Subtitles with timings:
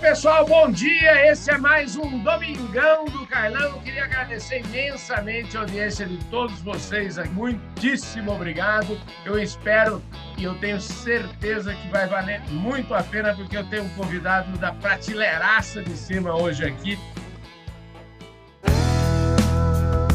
[0.00, 1.30] pessoal, bom dia.
[1.30, 3.76] Esse é mais um Domingão do Carlão.
[3.76, 7.18] Eu queria agradecer imensamente a audiência de todos vocês.
[7.32, 8.98] Muitíssimo obrigado.
[9.26, 10.02] Eu espero
[10.38, 14.56] e eu tenho certeza que vai valer muito a pena, porque eu tenho um convidado
[14.56, 16.98] da prateleiraça de cima hoje aqui.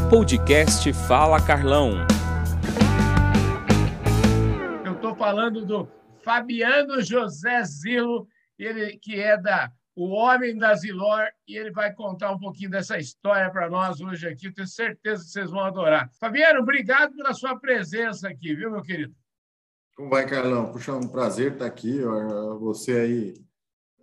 [0.09, 2.07] Podcast Fala Carlão.
[4.83, 5.87] Eu estou falando do
[6.23, 8.27] Fabiano José Zilo
[8.57, 12.97] ele que é da o homem da Zilor, e ele vai contar um pouquinho dessa
[12.97, 14.47] história para nós hoje aqui.
[14.47, 16.11] Eu tenho certeza que vocês vão adorar.
[16.19, 19.15] Fabiano, obrigado pela sua presença aqui, viu, meu querido?
[19.95, 20.69] Como vai, Carlão?
[20.69, 22.01] Puxa, é um prazer estar aqui.
[22.59, 23.33] Você aí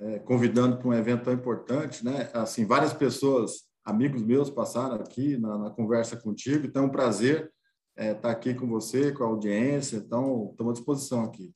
[0.00, 2.30] é, convidando para um evento tão importante, né?
[2.32, 6.66] Assim, várias pessoas, amigos meus, passaram aqui na, na conversa contigo.
[6.66, 7.52] Então, é um prazer
[7.94, 9.98] é, estar aqui com você, com a audiência.
[9.98, 11.52] Então, estamos à disposição aqui.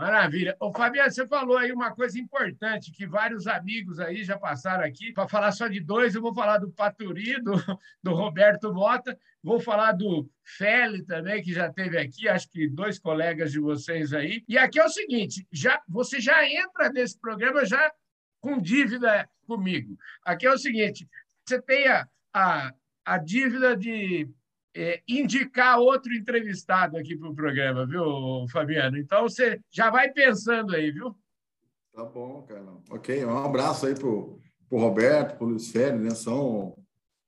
[0.00, 0.56] Maravilha.
[0.58, 5.12] Ô, Fabiano, você falou aí uma coisa importante, que vários amigos aí já passaram aqui.
[5.12, 7.52] Para falar só de dois, eu vou falar do Paturi, do,
[8.02, 12.98] do Roberto Mota, vou falar do Feli também, que já teve aqui, acho que dois
[12.98, 14.42] colegas de vocês aí.
[14.48, 17.92] E aqui é o seguinte, já, você já entra nesse programa já
[18.40, 19.98] com dívida comigo.
[20.24, 21.06] Aqui é o seguinte,
[21.44, 22.72] você tem a, a,
[23.04, 24.26] a dívida de
[24.74, 28.96] é, indicar outro entrevistado aqui para o programa, viu, Fabiano?
[28.96, 31.16] Então você já vai pensando aí, viu?
[31.92, 32.82] Tá bom, Carlão.
[32.90, 34.40] Ok, um abraço aí para o
[34.70, 36.10] Roberto, para o Luiz Félix, né?
[36.10, 36.76] São,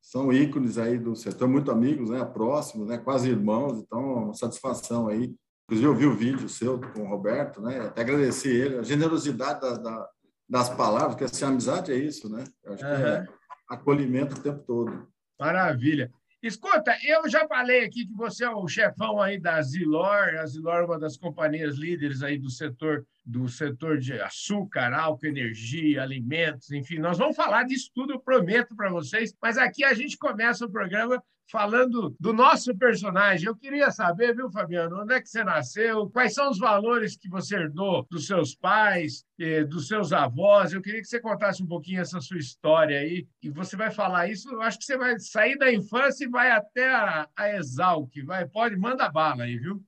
[0.01, 2.25] são ícones aí do setor, muito amigos, né?
[2.25, 2.99] Próximos, né?
[2.99, 5.35] Quase irmãos, então uma satisfação aí.
[5.65, 7.81] Inclusive, eu vi o vídeo seu com o Roberto, né?
[7.81, 10.09] Até agradecer ele, a generosidade da, da,
[10.49, 12.45] das palavras, porque assim, a amizade é isso, né?
[12.63, 12.97] Eu acho uhum.
[12.97, 13.27] que é
[13.69, 15.09] acolhimento o tempo todo.
[15.39, 16.13] Maravilha.
[16.43, 20.35] Escuta, eu já falei aqui que você é o chefão aí da Zilor.
[20.41, 25.27] A Zilor é uma das companhias líderes aí do setor do setor de açúcar, álcool,
[25.27, 26.99] energia, alimentos, enfim.
[26.99, 29.33] Nós vamos falar disso tudo, eu prometo para vocês.
[29.41, 31.23] Mas aqui a gente começa o programa
[31.53, 33.47] falando do nosso personagem.
[33.47, 36.09] Eu queria saber, viu, Fabiano, onde é que você nasceu?
[36.09, 39.23] Quais são os valores que você herdou dos seus pais,
[39.69, 40.73] dos seus avós?
[40.73, 43.29] Eu queria que você contasse um pouquinho essa sua história aí.
[43.43, 46.51] E você vai falar isso, eu acho que você vai sair da infância e vai
[46.51, 48.11] até a, a Exalc.
[48.25, 49.85] Vai, pode, manda bala aí, viu?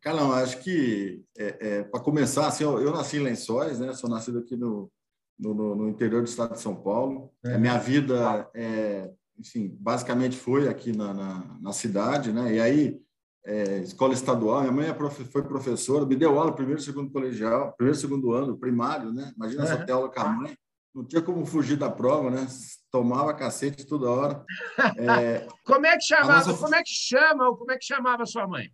[0.00, 3.92] Carlão, acho que, é, é, para começar, assim, eu, eu, nasci em Lençóis, né?
[3.92, 4.90] Sou nascido aqui no,
[5.38, 7.30] no, no interior do estado de São Paulo.
[7.44, 7.56] É.
[7.56, 12.54] A minha vida é, enfim, basicamente foi aqui na, na, na cidade, né?
[12.54, 13.00] E aí,
[13.44, 17.72] é, escola estadual, minha mãe é prof, foi professora, me deu aula primeiro, segundo colegial,
[17.76, 19.32] primeiro, segundo ano, primário, né?
[19.36, 19.68] Imagina uhum.
[19.70, 20.56] essa tela com a mãe.
[20.94, 22.46] Não tinha como fugir da prova, né?
[22.90, 24.44] Tomava cacete toda hora.
[24.98, 26.46] É, como é que chamava?
[26.48, 26.54] Nossa...
[26.54, 27.56] Como é que chama?
[27.56, 28.70] Como é que chamava sua mãe?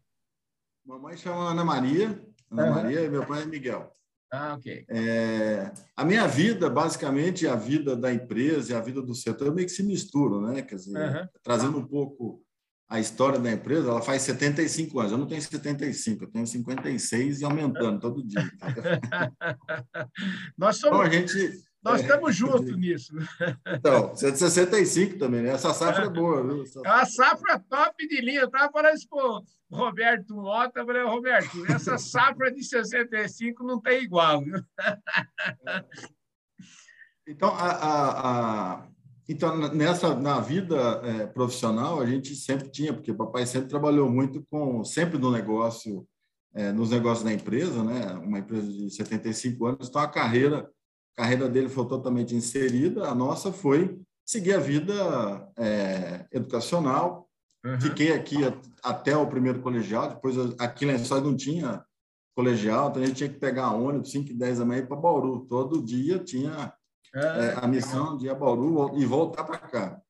[0.87, 2.21] Mamãe chama Ana Maria,
[2.51, 2.75] Ana uhum.
[2.75, 3.91] Maria, e meu pai é Miguel.
[4.35, 4.85] Ah, ok.
[4.89, 9.69] É, a minha vida, basicamente, a vida da empresa e a vida do setor meio
[9.69, 10.63] que se misturam, né?
[10.63, 11.29] Quer dizer, uhum.
[11.43, 12.43] trazendo um pouco
[12.89, 15.13] a história da empresa, ela faz 75 anos.
[15.13, 18.43] Eu não tenho 75, eu tenho 56 e aumentando todo dia.
[20.59, 20.99] Nós somos.
[20.99, 23.13] Então, a gente, nós é, estamos juntos nisso.
[23.67, 25.51] Então, 165 também, né?
[25.51, 26.65] Essa safra é boa, viu?
[26.85, 28.41] É uma safra top de linha.
[28.41, 33.81] Eu estava falando isso para Roberto Mota, eu falei, Roberto, essa safra de 65 não
[33.81, 34.63] tem igual, viu?
[37.27, 38.89] Então, a, a, a,
[39.27, 44.11] então nessa, na vida é, profissional, a gente sempre tinha, porque o papai sempre trabalhou
[44.11, 46.07] muito com, sempre no negócio,
[46.55, 48.13] é, nos negócios da empresa, né?
[48.23, 50.71] Uma empresa de 75 anos, então a carreira
[51.17, 57.29] a carreira dele foi totalmente inserida, a nossa foi seguir a vida é, educacional.
[57.65, 57.81] Uhum.
[57.81, 58.39] Fiquei aqui
[58.83, 61.85] até o primeiro colegial, depois aqui em Lençóis não tinha
[62.37, 65.47] colegial, então a gente tinha que pegar ônibus 5 e 10 da manhã para Bauru.
[65.47, 66.73] Todo dia tinha
[67.15, 70.01] é, é, a missão de ir a Bauru e voltar para cá.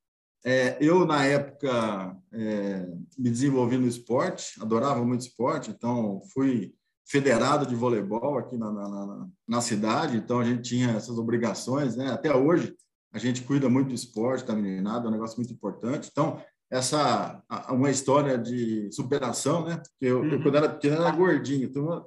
[0.43, 2.87] É, eu, na época, é,
[3.19, 6.75] me desenvolvi no esporte, adorava muito esporte, então fui
[7.06, 12.11] federado de voleibol aqui na, na, na, cidade, então a gente tinha essas obrigações, né?
[12.11, 12.75] Até hoje
[13.12, 16.08] a gente cuida muito do esporte, da meninada, é um negócio muito importante.
[16.11, 16.40] Então,
[16.70, 19.81] essa uma história de superação, né?
[20.00, 20.43] Que eu, uhum.
[20.43, 22.05] quando era pequeno era gordinho, então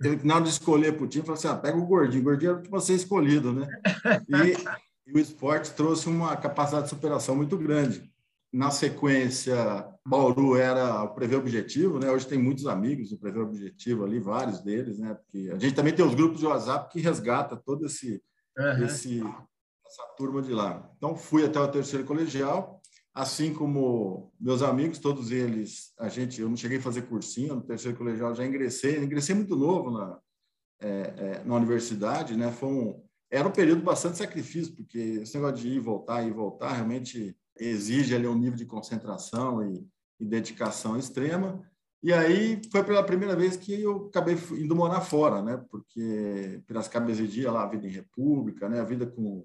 [0.00, 2.22] eu, na hora de escolher para o time, eu falei assim, ah, pega o gordinho,
[2.22, 3.66] o gordinho era para ser escolhido, né?
[4.28, 8.10] E, e o esporte trouxe uma capacidade de superação muito grande.
[8.52, 9.56] Na sequência,
[10.06, 12.10] Bauru era o Prever Objetivo, né?
[12.10, 15.14] Hoje tem muitos amigos do Prever Objetivo ali, vários deles, né?
[15.14, 18.22] Porque a gente também tem os grupos de WhatsApp que resgata todo esse,
[18.56, 18.84] uhum.
[18.84, 19.20] esse
[19.86, 20.90] essa turma de lá.
[20.96, 22.80] Então fui até o terceiro colegial,
[23.14, 27.62] assim como meus amigos, todos eles, a gente, eu não cheguei a fazer cursinho no
[27.62, 30.18] terceiro colegial, já ingressei, ingressei muito novo na
[30.80, 32.52] é, é, na universidade, né?
[32.52, 36.28] Foi um, era um período bastante sacrifício, porque esse negócio de ir e voltar, ir
[36.28, 39.86] e voltar, realmente exige ali um nível de concentração e,
[40.20, 41.62] e dedicação extrema.
[42.02, 45.62] E aí foi pela primeira vez que eu acabei indo morar fora, né?
[45.70, 48.80] Porque Piracicaba exigia lá a vida em república, né?
[48.80, 49.44] A vida com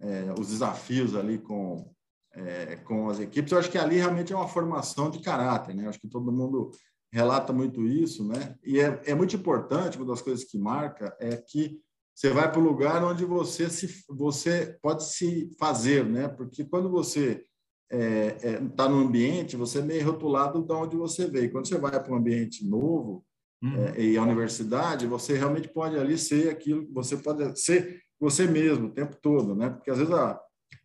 [0.00, 1.90] é, os desafios ali com
[2.34, 3.52] é, com as equipes.
[3.52, 5.84] Eu acho que ali realmente é uma formação de caráter, né?
[5.84, 6.70] Eu acho que todo mundo
[7.12, 8.56] relata muito isso, né?
[8.64, 11.78] E é, é muito importante, uma das coisas que marca é que
[12.14, 16.28] você vai para o lugar onde você se você pode se fazer, né?
[16.28, 17.44] Porque quando você
[17.92, 21.52] está é, é, tá no ambiente, você é meio rotulado de onde você veio.
[21.52, 23.24] Quando você vai para um ambiente novo
[23.62, 23.84] uhum.
[23.84, 28.86] é, e a universidade, você realmente pode ali ser aquilo, você pode ser você mesmo
[28.86, 29.68] o tempo todo, né?
[29.68, 30.40] Porque às vezes a,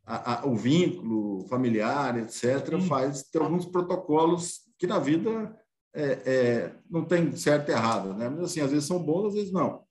[0.06, 2.82] a, a, o vínculo familiar, etc., Sim.
[2.82, 5.56] faz ter alguns protocolos que na vida
[5.96, 8.28] é, é, não tem certo e errado, né?
[8.28, 9.84] Mas assim, às vezes são bons, às vezes não.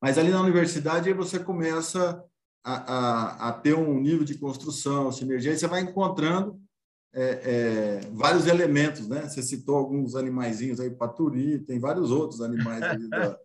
[0.00, 2.22] Mas ali na universidade você começa
[2.62, 6.60] a, a, a ter um nível de construção, sinergia, você vai encontrando
[7.12, 9.22] é, é, vários elementos, né?
[9.22, 13.38] Você citou alguns animaizinhos aí, paturi, tem vários outros animais ali da,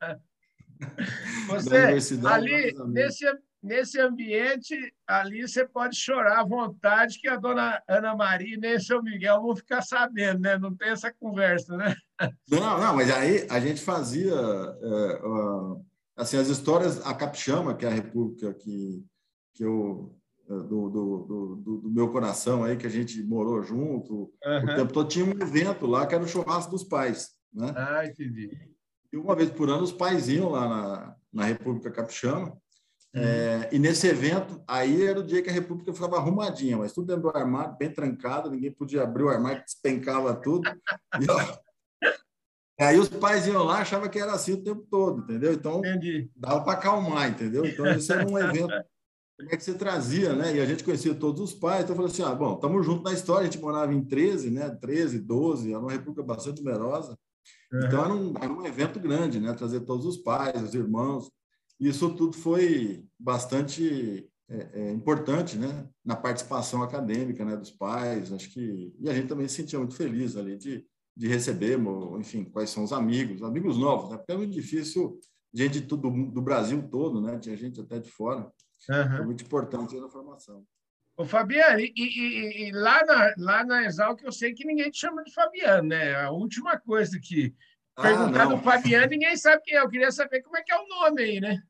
[1.47, 2.53] você, da universidade.
[2.53, 3.25] Ali, nesse,
[3.63, 8.79] nesse ambiente, ali você pode chorar à vontade, que a dona Ana Maria e nem
[8.79, 10.57] São Miguel vão ficar sabendo, né?
[10.59, 11.95] Não tem essa conversa, né?
[12.49, 15.21] Não, não, mas aí a gente fazia é,
[16.15, 19.05] assim as histórias, a Capixama, que é a república que,
[19.53, 20.15] que eu
[20.47, 24.63] é, do, do, do, do, meu coração aí, que a gente morou junto, uhum.
[24.63, 27.31] o tempo todo tinha um evento lá que era o churrasco dos pais.
[27.53, 27.73] Né?
[27.75, 28.49] Ah, entendi.
[29.11, 32.55] E uma vez por ano os pais iam lá na, na República Capixama
[33.17, 37.07] é, e nesse evento, aí era o dia que a República ficava arrumadinha, mas tudo
[37.07, 40.69] dentro do armário, bem trancado, ninguém podia abrir o armário, despencava tudo.
[41.21, 41.57] E, ó,
[42.83, 45.53] aí os pais iam lá, achavam que era assim o tempo todo, entendeu?
[45.53, 46.29] Então, Entendi.
[46.35, 47.65] dava para acalmar, entendeu?
[47.65, 48.67] Então, esse era um evento
[49.37, 50.55] como é que você trazia, né?
[50.55, 53.03] E a gente conhecia todos os pais, então eu falei assim: ah, bom, estamos juntos
[53.03, 54.69] na história, a gente morava em 13, né?
[54.69, 57.17] 13, 12, era uma república bastante numerosa.
[57.73, 59.53] Então era um, era um evento grande, né?
[59.53, 61.29] Trazer todos os pais, os irmãos
[61.79, 68.31] isso tudo foi bastante é, é, importante, né, na participação acadêmica, né, dos pais.
[68.31, 71.79] Acho que e a gente também se sentia muito feliz ali de, de receber,
[72.19, 74.17] enfim, quais são os amigos, amigos novos, né?
[74.17, 75.19] Porque é muito difícil,
[75.53, 77.39] gente do, do Brasil todo, né?
[77.39, 78.51] Tinha gente até de fora.
[78.89, 79.17] Uhum.
[79.17, 80.65] Foi muito importante na formação.
[81.17, 84.99] Ô, Fabiano, e, e, e, lá, na, lá na Exalc eu sei que ninguém te
[84.99, 86.15] chama de Fabiano, né?
[86.15, 87.55] A última coisa que
[87.95, 89.81] Perguntar ah, do Fabiano, ninguém sabe quem é.
[89.81, 91.63] Eu queria saber como é que é o nome aí, né?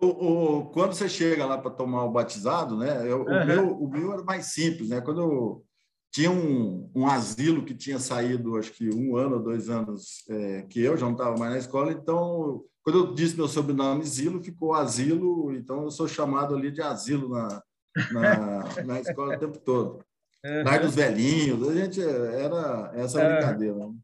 [0.00, 3.02] O, o quando você chega lá para tomar o batizado, né?
[3.06, 3.42] Eu, uhum.
[3.42, 5.00] o, meu, o meu era mais simples, né?
[5.02, 5.66] Quando eu
[6.10, 10.62] tinha um, um asilo que tinha saído, acho que um ano ou dois anos é,
[10.62, 14.42] que eu já não estava mais na escola, então quando eu disse meu sobrenome Zilo,
[14.42, 17.62] ficou Asilo, então eu sou chamado ali de Asilo na,
[18.10, 20.02] na, na escola o tempo todo.
[20.42, 20.64] Uhum.
[20.64, 23.76] Lar dos velhinhos, a gente era essa brincadeira.
[23.76, 23.94] Né?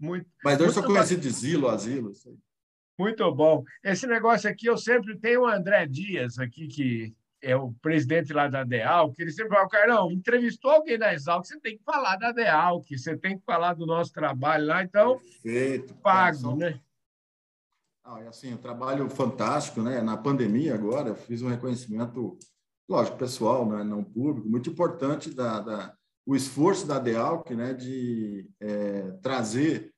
[0.00, 2.12] Muito, Mas eu sou conhecido de Zilo, Asilo.
[2.98, 3.62] Muito bom.
[3.84, 8.48] Esse negócio aqui, eu sempre tenho o André Dias aqui, que é o presidente lá
[8.48, 12.16] da DEAL, que ele sempre fala, Carlão, entrevistou alguém da Exalc, você tem que falar
[12.16, 15.94] da DEAL, que você tem que falar do nosso trabalho lá, então, Perfeito.
[15.96, 16.80] pago, né?
[18.04, 20.00] Ah, assim, um trabalho fantástico, né?
[20.00, 22.38] Na pandemia agora, fiz um reconhecimento,
[22.88, 23.84] lógico, pessoal, né?
[23.84, 29.94] não público, muito importante da, da o esforço da DEALC né, de é, trazer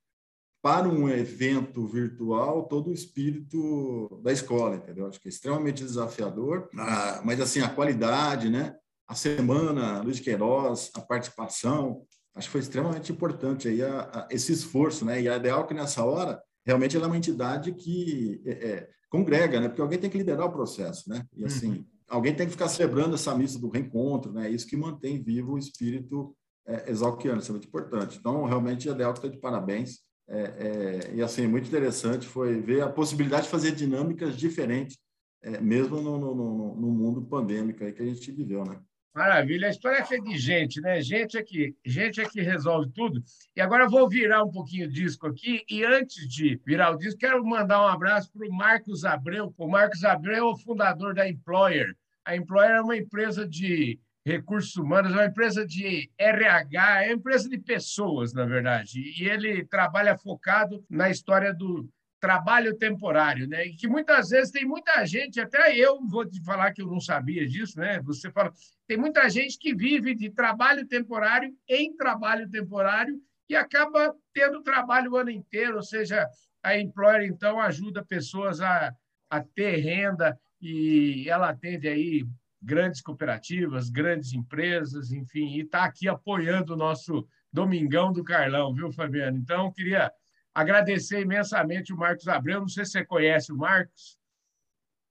[0.62, 5.06] para um evento virtual todo o espírito da escola, entendeu?
[5.06, 8.74] Acho que é extremamente desafiador, ah, mas assim, a qualidade, né?
[9.08, 12.02] A semana, Luiz Queiroz, a participação,
[12.34, 15.20] acho que foi extremamente importante aí a, a, esse esforço, né?
[15.20, 19.68] E a DEALC nessa hora, realmente ela é uma entidade que é, é, congrega, né?
[19.68, 21.24] Porque alguém tem que liderar o processo, né?
[21.34, 24.50] E assim, uhum alguém tem que ficar celebrando essa missa do reencontro, né?
[24.50, 26.36] Isso que mantém vivo o espírito
[26.66, 28.18] é, exalquiano, isso é muito importante.
[28.18, 30.00] Então, realmente, a Delta está de parabéns.
[30.32, 34.96] É, é, e, assim, muito interessante foi ver a possibilidade de fazer dinâmicas diferentes,
[35.42, 38.80] é, mesmo no, no, no, no, mundo pandêmico aí que a gente viveu, né?
[39.12, 39.66] Maravilha.
[39.66, 41.00] A história é feita de gente, né?
[41.00, 43.20] Gente é que, gente é que resolve tudo.
[43.56, 45.64] E agora eu vou virar um pouquinho o disco aqui.
[45.68, 49.52] E antes de virar o disco, quero mandar um abraço para o Marcos Abreu.
[49.58, 51.92] O Marcos Abreu é o fundador da Employer.
[52.24, 57.14] A Employer é uma empresa de recursos humanos, é uma empresa de RH, é uma
[57.14, 59.00] empresa de pessoas, na verdade.
[59.18, 61.88] E ele trabalha focado na história do
[62.20, 63.66] trabalho temporário, né?
[63.66, 67.00] E que muitas vezes tem muita gente, até eu vou te falar que eu não
[67.00, 68.00] sabia disso, né?
[68.02, 68.52] Você fala,
[68.86, 75.12] tem muita gente que vive de trabalho temporário em trabalho temporário e acaba tendo trabalho
[75.12, 76.28] o ano inteiro, ou seja,
[76.62, 78.94] a Employer então ajuda pessoas a
[79.30, 82.26] a ter renda e ela atende aí
[82.62, 88.92] grandes cooperativas, grandes empresas, enfim, e está aqui apoiando o nosso Domingão do Carlão, viu,
[88.92, 89.36] Fabiano?
[89.36, 90.12] Então, queria
[90.54, 92.60] agradecer imensamente o Marcos Abreu.
[92.60, 94.18] Não sei se você conhece o Marcos.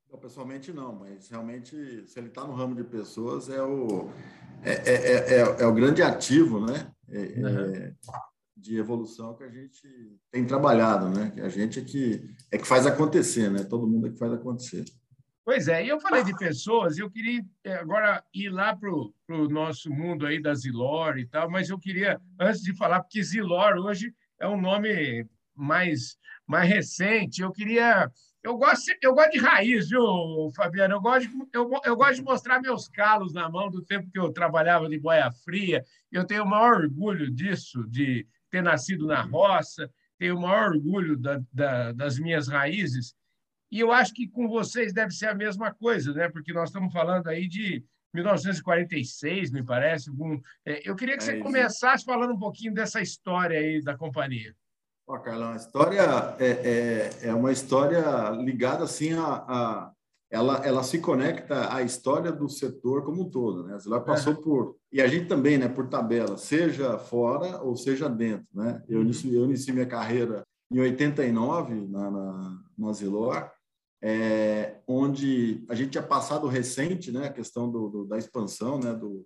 [0.10, 1.76] Não, pessoalmente não, mas realmente,
[2.08, 4.10] se ele está no ramo de pessoas, é o,
[4.64, 6.92] é, é, é, é o grande ativo né?
[7.08, 7.96] Uhum.
[8.56, 9.88] de evolução que a gente
[10.32, 11.32] tem trabalhado, né?
[11.32, 13.64] Que a gente é que, é que faz acontecer, né?
[13.64, 14.86] Todo mundo é que faz acontecer.
[15.50, 17.44] Pois é, e eu falei de pessoas, eu queria
[17.82, 22.22] agora ir lá para o nosso mundo aí da Zilor e tal, mas eu queria,
[22.40, 25.26] antes de falar, porque Zilor hoje é um nome
[25.56, 28.12] mais, mais recente, eu queria
[28.44, 30.94] eu gosto, eu gosto de raiz, viu, Fabiano?
[30.94, 34.32] Eu gosto, eu, eu gosto de mostrar meus calos na mão do tempo que eu
[34.32, 35.84] trabalhava de boia fria.
[36.12, 41.18] Eu tenho o maior orgulho disso, de ter nascido na roça, tenho o maior orgulho
[41.18, 43.16] da, da, das minhas raízes.
[43.72, 46.30] E eu acho que com vocês deve ser a mesma coisa, né?
[46.30, 47.84] Porque nós estamos falando aí de
[48.14, 50.10] 1946, me parece.
[50.10, 50.40] Algum...
[50.66, 54.56] É, eu queria que você é começasse falando um pouquinho dessa história aí da companhia.
[55.08, 56.02] Ó, Carlão, a história
[56.40, 59.92] é, é, é, uma história ligada assim a, a,
[60.30, 63.78] ela, ela se conecta à história do setor como um todo, né?
[63.84, 64.36] Ela passou é.
[64.36, 65.68] por e a gente também, né?
[65.68, 68.84] Por tabela, seja fora ou seja dentro, né?
[68.88, 69.06] Eu uhum.
[69.06, 73.50] iniciei, eu iniciei minha carreira em 89 na, na, na Zilor,
[74.02, 77.28] é, onde a gente tinha passado recente, né?
[77.28, 78.94] A questão do, do da expansão, né?
[78.94, 79.26] Do,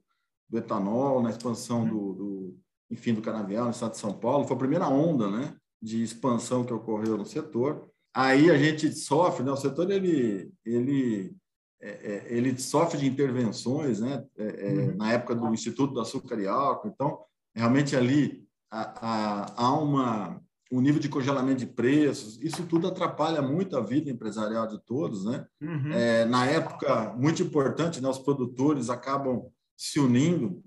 [0.50, 2.14] do etanol, na expansão uhum.
[2.14, 2.58] do,
[2.90, 5.56] enfim, do canavial no estado de São Paulo, foi a primeira onda, né?
[5.84, 7.90] de expansão que ocorreu no setor.
[8.16, 9.52] Aí a gente sofre, né?
[9.52, 11.36] o setor ele, ele,
[11.82, 14.24] é, é ele sofre de intervenções, né?
[14.38, 14.96] É, é, uhum.
[14.96, 16.88] na época do Instituto do Açúcar e Álcool.
[16.88, 17.20] Então,
[17.54, 20.42] realmente ali há, há uma,
[20.72, 22.42] um nível de congelamento de preços.
[22.42, 25.46] Isso tudo atrapalha muito a vida empresarial de todos, né?
[25.62, 25.92] Uhum.
[25.92, 28.10] É, na época, muito importante, né?
[28.10, 30.64] os produtores acabam se unindo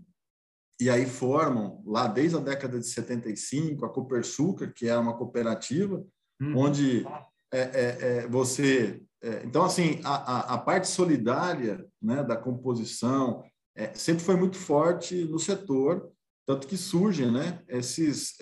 [0.79, 6.05] e aí formam, lá desde a década de 75, a Copersucar, que é uma cooperativa,
[6.41, 6.57] uhum.
[6.57, 7.07] onde
[7.53, 9.03] é, é, é, você...
[9.23, 13.43] É, então, assim, a, a, a, parte solidária né, da composição
[13.75, 16.13] é, sempre foi muito forte no setor,
[16.47, 18.37] tanto que surgem né, esses,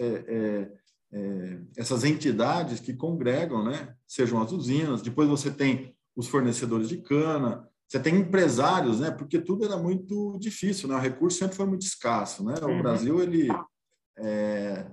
[1.14, 6.98] é, essas entidades que congregam, né, sejam as usinas, depois você tem os fornecedores de
[6.98, 9.10] cana, você tem empresários, né?
[9.10, 10.96] Porque tudo era muito difícil, né?
[10.96, 12.54] O recurso sempre foi muito escasso, né?
[12.62, 12.82] O uhum.
[12.82, 13.48] Brasil, ele...
[14.18, 14.86] É,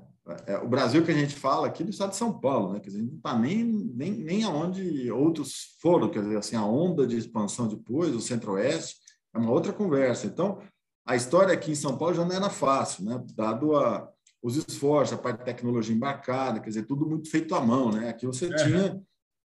[0.45, 2.79] é, o Brasil que a gente fala aqui do estado de São Paulo, né?
[2.79, 7.07] Quer dizer, não está nem, nem, nem aonde outros foram, quer dizer, assim, a onda
[7.07, 8.97] de expansão depois, o Centro-Oeste,
[9.33, 10.27] é uma outra conversa.
[10.27, 10.59] Então,
[11.05, 13.23] a história aqui em São Paulo já não era fácil, né?
[13.35, 14.10] Dado a,
[14.41, 18.09] os esforços, a parte de tecnologia embarcada, quer dizer, tudo muito feito à mão, né?
[18.09, 19.01] Aqui você tinha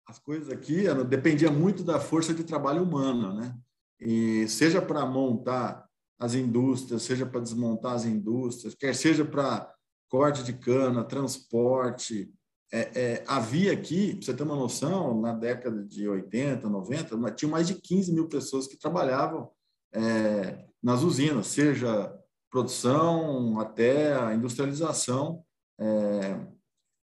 [0.07, 3.55] as coisas aqui dependia muito da força de trabalho humana, né?
[3.99, 5.87] E seja para montar
[6.19, 9.73] as indústrias, seja para desmontar as indústrias, quer seja para
[10.09, 12.31] corte de cana, transporte,
[12.71, 17.49] é, é, havia aqui, para você ter uma noção, na década de 80, 90, tinha
[17.49, 19.49] mais de 15 mil pessoas que trabalhavam
[19.93, 22.13] é, nas usinas, seja
[22.53, 25.43] produção até a industrialização.
[25.79, 26.39] É,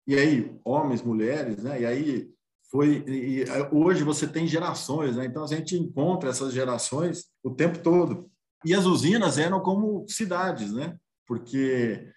[0.06, 1.82] e aí, homens, mulheres, né?
[1.82, 2.30] E aí,
[2.70, 5.26] foi e hoje você tem gerações, né?
[5.26, 8.30] Então a gente encontra essas gerações o tempo todo.
[8.64, 10.96] E as usinas eram como cidades, né?
[11.26, 12.08] Porque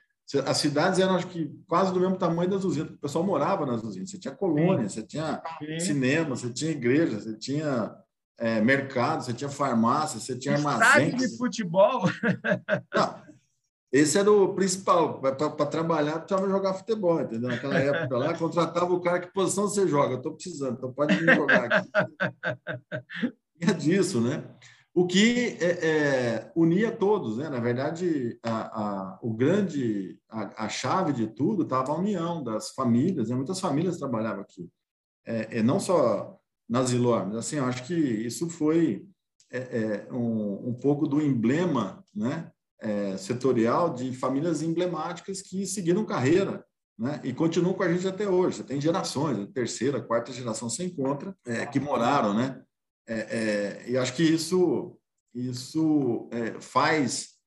[0.45, 2.91] as cidades eram acho que quase do mesmo tamanho das usinas.
[2.91, 4.09] O pessoal morava nas usinas.
[4.09, 5.79] Você tinha colônia, você tinha Sim.
[5.81, 7.93] cinema, você tinha igreja, você tinha
[8.37, 11.07] é, mercado, você tinha farmácia, você tinha armazém.
[11.07, 12.03] Estádio de futebol.
[12.93, 13.27] Não,
[13.91, 15.19] esse era o principal.
[15.19, 17.49] Para trabalhar, precisava jogar futebol, entendeu?
[17.49, 20.15] Naquela época lá, contratava o cara que posição você joga.
[20.15, 21.89] Estou precisando, então pode me jogar aqui.
[23.61, 24.43] é disso, né?
[24.93, 27.49] O que é, é, unia todos, né?
[27.49, 32.71] Na verdade, a, a o grande, a, a, chave de tudo estava a união das
[32.71, 33.29] famílias.
[33.29, 33.35] Né?
[33.35, 34.69] Muitas famílias trabalhavam aqui,
[35.25, 36.36] é, é não só
[36.69, 39.05] nas Zilor, mas assim, acho que isso foi
[39.49, 39.57] é,
[40.07, 42.51] é, um, um pouco do emblema, né?
[42.79, 46.63] é, setorial de famílias emblemáticas que seguiram carreira
[46.97, 47.19] né?
[47.23, 48.57] e continuam com a gente até hoje.
[48.57, 52.61] Você tem gerações, a terceira, a quarta geração se encontra, é, que moraram, né?
[53.07, 54.97] É, é e acho que isso,
[55.33, 57.37] isso faz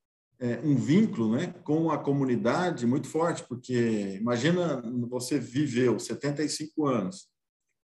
[0.64, 7.28] um vínculo né, com a comunidade muito forte, porque imagina você viveu 75 anos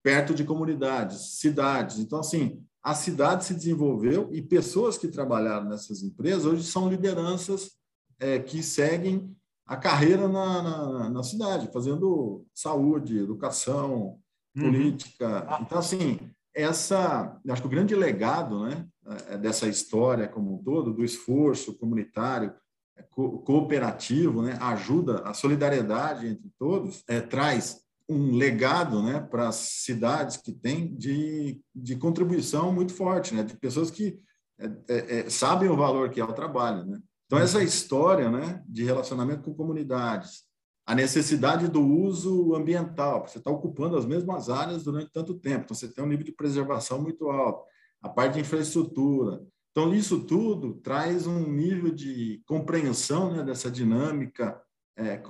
[0.06, 1.98] perto de comunidades, cidades.
[1.98, 7.72] Então, assim, a cidade se desenvolveu e pessoas que trabalharam nessas empresas hoje são lideranças
[8.20, 9.36] é, que seguem
[9.66, 14.20] a carreira na, na, na, cidade, fazendo saúde, educação,
[14.56, 14.62] uhum.
[14.62, 15.44] política.
[15.60, 16.20] Então, assim,
[16.54, 18.86] essa, acho que o grande legado né,
[19.28, 22.54] é, dessa história como um todo, do esforço comunitário,
[22.96, 29.56] é, cooperativo, né, ajuda, a solidariedade entre todos, é, traz um legado né, para as
[29.56, 34.18] cidades que têm de, de contribuição muito forte, né, de pessoas que
[34.58, 36.84] é, é, é, sabem o valor que é o trabalho.
[36.84, 36.98] Né?
[37.26, 40.44] Então, essa história né, de relacionamento com comunidades,
[40.86, 45.76] a necessidade do uso ambiental, você está ocupando as mesmas áreas durante tanto tempo, então
[45.76, 47.64] você tem um nível de preservação muito alto,
[48.00, 49.44] a parte de infraestrutura.
[49.72, 54.58] Então, isso tudo traz um nível de compreensão né, dessa dinâmica,
[54.96, 55.20] é,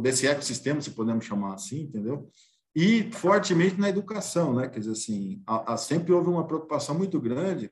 [0.00, 2.28] desse ecossistema, se podemos chamar assim, entendeu?
[2.74, 4.68] E fortemente na educação, né?
[4.68, 7.70] Quer dizer, assim, a, a, sempre houve uma preocupação muito grande,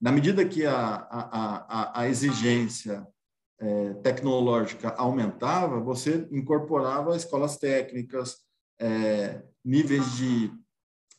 [0.00, 3.06] na medida que a, a, exigência
[3.58, 8.36] é, tecnológica aumentava, você incorporava escolas técnicas,
[8.80, 10.52] é, níveis de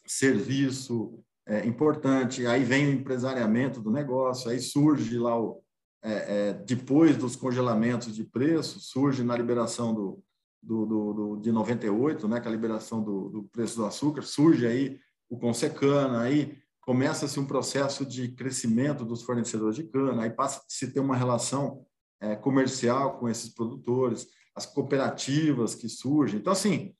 [0.07, 5.62] serviço é, importante, aí vem o empresariamento do negócio, aí surge lá o,
[6.01, 10.23] é, é, depois dos congelamentos de preço, surge na liberação do,
[10.61, 14.99] do, do, do de 98, né, com a liberação do, preço do açúcar, surge aí
[15.29, 20.63] o Consecana, aí começa-se um processo de crescimento dos fornecedores de cana, aí passa a
[20.67, 21.85] se ter uma relação
[22.21, 26.39] é, comercial com esses produtores, as cooperativas que surgem.
[26.39, 26.93] Então, assim,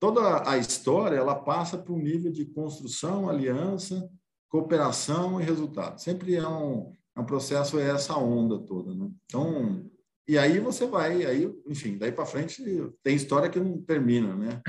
[0.00, 4.08] toda a história ela passa por um nível de construção, aliança,
[4.48, 6.00] cooperação e resultado.
[6.00, 8.94] Sempre é um, é um processo, é essa onda toda.
[8.94, 9.10] Né?
[9.26, 9.90] Então,
[10.26, 12.62] e aí você vai, aí, enfim, daí para frente
[13.02, 14.60] tem história que não termina, né?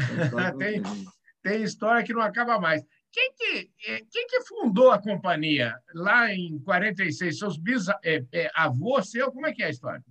[0.57, 1.05] Tem, tem,
[1.41, 2.83] tem história que não acaba mais.
[3.11, 7.39] Quem que, é, quem que fundou a companhia lá em 46?
[7.39, 9.31] Seus bisavôs, é, é, avô seu?
[9.31, 10.03] Como é que é a história?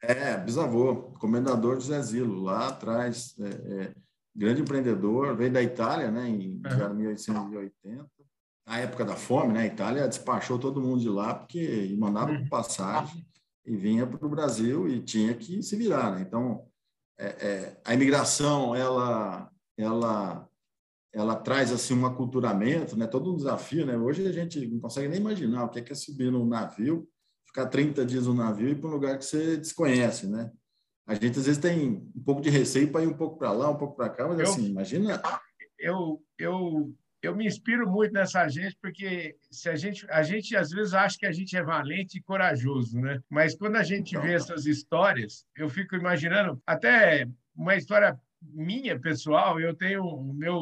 [0.00, 3.94] É, bisavô, comendador José Zilo, lá atrás, é, é,
[4.34, 6.94] grande empreendedor, veio da Itália, né, em uhum.
[6.94, 8.08] 1880,
[8.66, 12.48] na época da fome, né, a Itália despachou todo mundo de lá porque mandava uhum.
[12.48, 13.24] passagem
[13.64, 16.22] e vinha para o Brasil e tinha que se virar, né?
[16.22, 16.66] Então,
[17.18, 20.48] é, é, a imigração, ela, ela
[21.16, 23.06] ela traz assim um aculturamento, né?
[23.06, 23.96] Todo um desafio, né?
[23.96, 27.08] Hoje a gente não consegue nem imaginar o que é, que é subir num navio,
[27.46, 30.52] ficar 30 dias no navio e ir para um lugar que você desconhece, né?
[31.06, 33.70] A gente às vezes tem um pouco de receio para ir um pouco para lá,
[33.70, 35.22] um pouco para cá, mas eu, assim, imagina.
[35.78, 36.94] Eu, eu,
[37.26, 41.18] eu me inspiro muito nessa gente porque se a gente a gente às vezes acha
[41.18, 43.20] que a gente é valente e corajoso, né?
[43.28, 48.98] Mas quando a gente então, vê essas histórias, eu fico imaginando até uma história minha
[48.98, 50.56] pessoal, eu tenho o meu,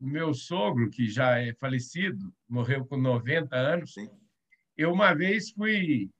[0.00, 3.94] o meu sogro, que já é falecido, morreu com 90 anos.
[4.76, 6.10] Eu uma vez fui.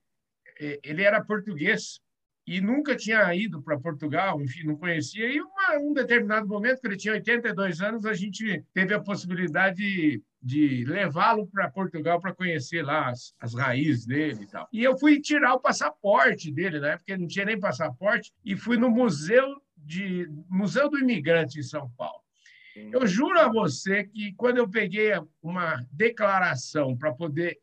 [0.83, 1.99] Ele era português
[2.45, 5.31] e nunca tinha ido para Portugal, enfim, não conhecia.
[5.31, 9.77] E uma, um determinado momento, que ele tinha 82 anos, a gente teve a possibilidade
[9.77, 14.67] de, de levá-lo para Portugal para conhecer lá as, as raízes dele e tal.
[14.73, 16.97] E eu fui tirar o passaporte dele, né?
[16.97, 21.63] Porque ele não tinha nem passaporte, e fui no Museu de Museu do Imigrante em
[21.63, 22.21] São Paulo.
[22.75, 27.59] Eu juro a você que quando eu peguei uma declaração para poder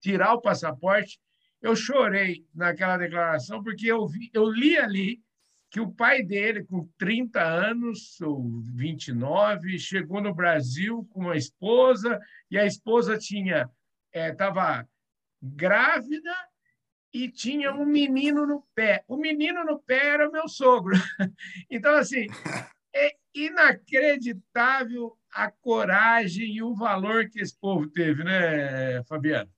[0.00, 1.20] tirar o passaporte,
[1.60, 5.22] eu chorei naquela declaração porque eu, vi, eu li ali
[5.70, 12.18] que o pai dele, com 30 anos ou 29, chegou no Brasil com uma esposa
[12.50, 13.70] e a esposa tinha
[14.12, 14.86] estava é,
[15.40, 16.34] grávida
[17.12, 19.04] e tinha um menino no pé.
[19.06, 20.94] O menino no pé era meu sogro.
[21.70, 22.26] Então, assim,
[22.94, 29.50] é inacreditável a coragem e o valor que esse povo teve, né, Fabiano?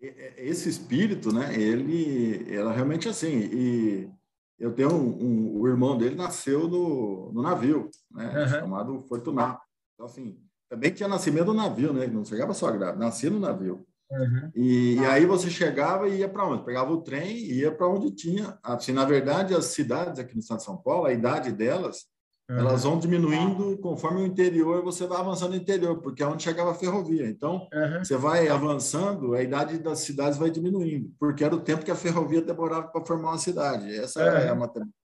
[0.00, 1.54] Esse espírito, né?
[1.54, 3.38] Ele era realmente assim.
[3.52, 4.10] E
[4.58, 8.42] eu tenho um, um o irmão dele nasceu no, no navio, né?
[8.42, 8.48] Uhum.
[8.48, 9.60] Chamado Fortunato.
[9.94, 12.06] Então, assim, também tinha nascimento no navio, né?
[12.06, 13.86] Não chegava só grávida, nascia no navio.
[14.10, 14.50] Uhum.
[14.56, 16.64] E, e, aí você chegava e ia para onde?
[16.64, 18.58] Pegava o trem e ia para onde tinha.
[18.62, 22.06] Assim, na verdade, as cidades aqui no estado de São Paulo, a idade delas,
[22.50, 22.58] uhum.
[22.58, 26.72] elas vão diminuindo conforme o interior, você vai avançando no interior, porque é onde chegava
[26.72, 27.26] a ferrovia.
[27.28, 28.04] Então, uhum.
[28.04, 31.96] você vai avançando, a idade das cidades vai diminuindo, porque era o tempo que a
[31.96, 33.94] ferrovia demorava para formar uma cidade.
[33.94, 34.94] Essa é a matemática.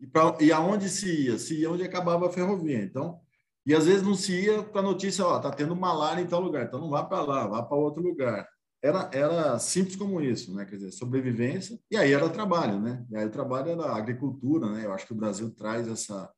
[0.00, 1.38] E, pra, e aonde se ia?
[1.38, 2.82] Se ia onde acabava a ferrovia.
[2.82, 3.20] Então,
[3.64, 6.40] e às vezes não se ia para a notícia, ó, tá tendo malária em tal
[6.40, 8.48] lugar, então não vá para lá, vá para outro lugar.
[8.82, 10.64] Era, era simples como isso, né?
[10.64, 13.06] Quer dizer, sobrevivência, e aí era trabalho, né?
[13.10, 14.84] E aí o trabalho era agricultura, né?
[14.84, 16.28] Eu acho que o Brasil traz essa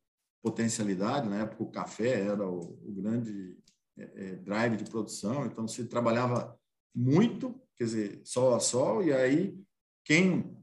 [0.42, 3.56] potencialidade, na época o café era o, o grande
[3.96, 6.54] é, é, drive de produção, então se trabalhava
[6.94, 9.58] muito, quer dizer, sol a sol, e aí
[10.04, 10.54] quem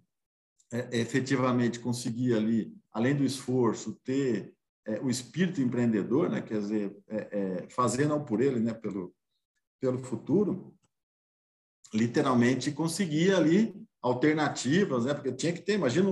[0.71, 4.53] é, efetivamente conseguia ali, além do esforço, ter
[4.85, 6.41] é, o espírito empreendedor, né?
[6.41, 8.73] quer dizer, é, é, fazer não por ele, né?
[8.73, 9.13] pelo,
[9.79, 10.73] pelo futuro,
[11.93, 15.13] literalmente conseguia ali alternativas, né?
[15.13, 16.09] porque tinha que ter, imagina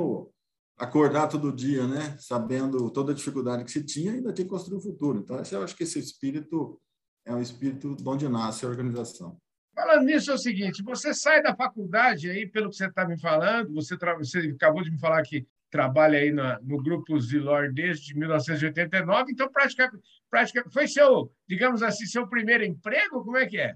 [0.78, 2.16] acordar todo dia, né?
[2.20, 5.20] sabendo toda a dificuldade que se tinha, ainda tinha que construir o futuro.
[5.20, 6.80] Então, eu acho que esse espírito
[7.26, 9.38] é um espírito de onde nasce a organização.
[9.74, 13.20] Falando nisso, é o seguinte: você sai da faculdade aí, pelo que você está me
[13.20, 18.18] falando, você, você acabou de me falar que trabalha aí na, no Grupo Zilor desde
[18.18, 23.24] 1989, então praticamente, praticamente foi seu, digamos assim, seu primeiro emprego?
[23.24, 23.76] Como é que é?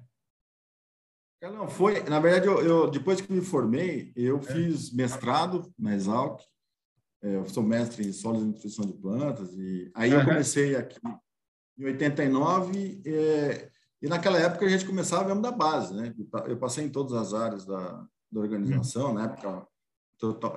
[1.51, 4.41] Não, foi, na verdade, eu, eu depois que me formei, eu é.
[4.41, 6.41] fiz mestrado na Exalc,
[7.21, 10.99] é, eu sou mestre em sólidos e nutrição de plantas, e aí eu comecei aqui
[11.77, 13.69] em 89, é,
[14.01, 16.13] e naquela época a gente começava mesmo da base, né?
[16.47, 19.13] Eu passei em todas as áreas da, da organização, uhum.
[19.13, 19.67] na época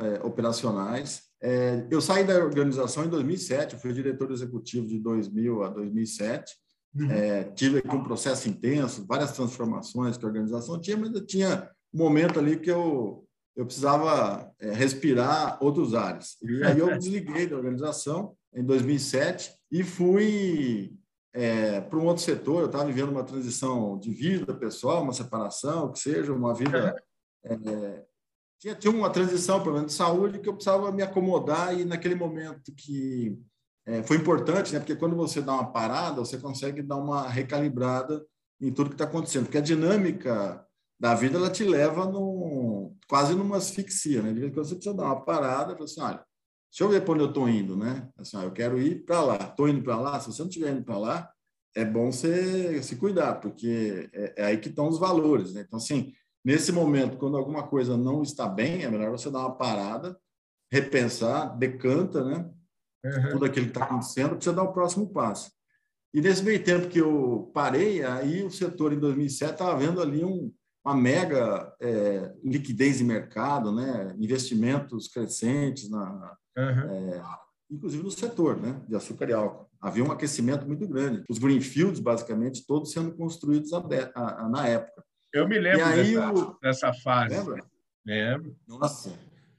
[0.03, 1.23] é, operacionais.
[1.41, 6.55] É, eu saí da organização em 2007, fui diretor executivo de 2000 a 2007.
[6.99, 7.11] Uhum.
[7.11, 11.71] É, tive aqui um processo intenso, várias transformações que a organização tinha, mas eu tinha
[11.93, 16.37] um momento ali que eu, eu precisava é, respirar outros ares.
[16.43, 20.95] E aí eu desliguei da organização em 2007 e fui
[21.35, 22.61] é, para um outro setor.
[22.61, 26.97] Eu estava vivendo uma transição de vida pessoal, uma separação, que seja, uma vida.
[27.45, 28.05] É,
[28.59, 32.15] tinha, tinha uma transição, pelo menos de saúde, que eu precisava me acomodar, e naquele
[32.15, 33.39] momento que
[33.87, 34.81] é, foi importante, né?
[34.81, 38.25] porque quando você dá uma parada, você consegue dar uma recalibrada
[38.61, 40.65] em tudo que está acontecendo, porque a dinâmica
[40.99, 44.33] da vida ela te leva num, quase numa asfixia, né?
[44.33, 46.25] De vez em quando você precisa dar uma parada e falar assim, olha,
[46.77, 48.07] Deixa eu ver para onde eu estou indo, né?
[48.19, 49.37] Assim, eu quero ir para lá.
[49.37, 50.21] Estou indo para lá.
[50.21, 51.33] Se você não estiver indo para lá,
[51.75, 55.63] é bom você se cuidar, porque é, é, aí que estão os valores, né?
[55.67, 56.13] Então, assim,
[56.45, 60.19] nesse momento, quando alguma coisa não está bem, é melhor você dar uma parada,
[60.71, 62.51] repensar, decanta, né?
[63.05, 63.31] Uhum.
[63.31, 65.51] Tudo aquilo que está acontecendo, você dar o próximo passo.
[66.13, 70.25] E nesse meio tempo que eu parei, aí o setor em 2007 estava vendo ali
[70.25, 70.53] um,
[70.85, 74.15] uma mega é, liquidez de mercado, né?
[74.19, 76.91] investimentos crescentes na, uhum.
[76.91, 77.23] é,
[77.71, 79.67] inclusive no setor né, de açúcar e álcool.
[79.81, 81.25] Havia um aquecimento muito grande.
[81.29, 83.79] Os greenfields, basicamente, todos sendo construídos a,
[84.15, 85.05] a, a, na época.
[85.33, 86.59] Eu me lembro dessa, o...
[86.61, 87.37] dessa, fase.
[87.37, 87.65] Lembra?
[88.05, 88.57] Lembro.
[88.67, 89.13] Nossa,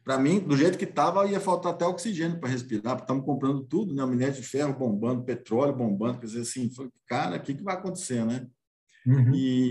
[0.07, 3.65] para mim, do jeito que estava, ia faltar até oxigênio para respirar, porque estamos comprando
[3.65, 4.05] tudo, né?
[4.05, 6.71] Minério de ferro bombando, petróleo bombando, quer dizer assim,
[7.05, 8.47] cara, o que, que vai acontecer, né?
[9.05, 9.35] Uhum.
[9.35, 9.69] E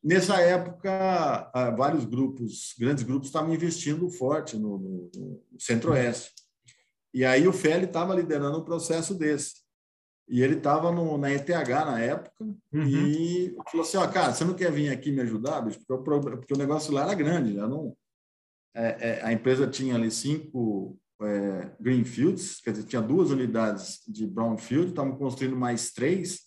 [0.00, 6.30] nessa época, vários grupos, grandes grupos, estavam investindo forte no, no, no Centro-Oeste.
[7.12, 9.62] E aí o Feli estava liderando um processo desse.
[10.28, 12.32] E ele estava na ETH na época
[12.72, 12.86] uhum.
[12.86, 15.80] e falou assim, ó, cara, você não quer vir aqui me ajudar, bicho?
[15.84, 17.96] Porque o, porque o negócio lá era grande, já não...
[18.74, 24.26] É, é, a empresa tinha ali cinco é, greenfields, quer dizer, tinha duas unidades de
[24.26, 26.40] brownfield, estavam construindo mais três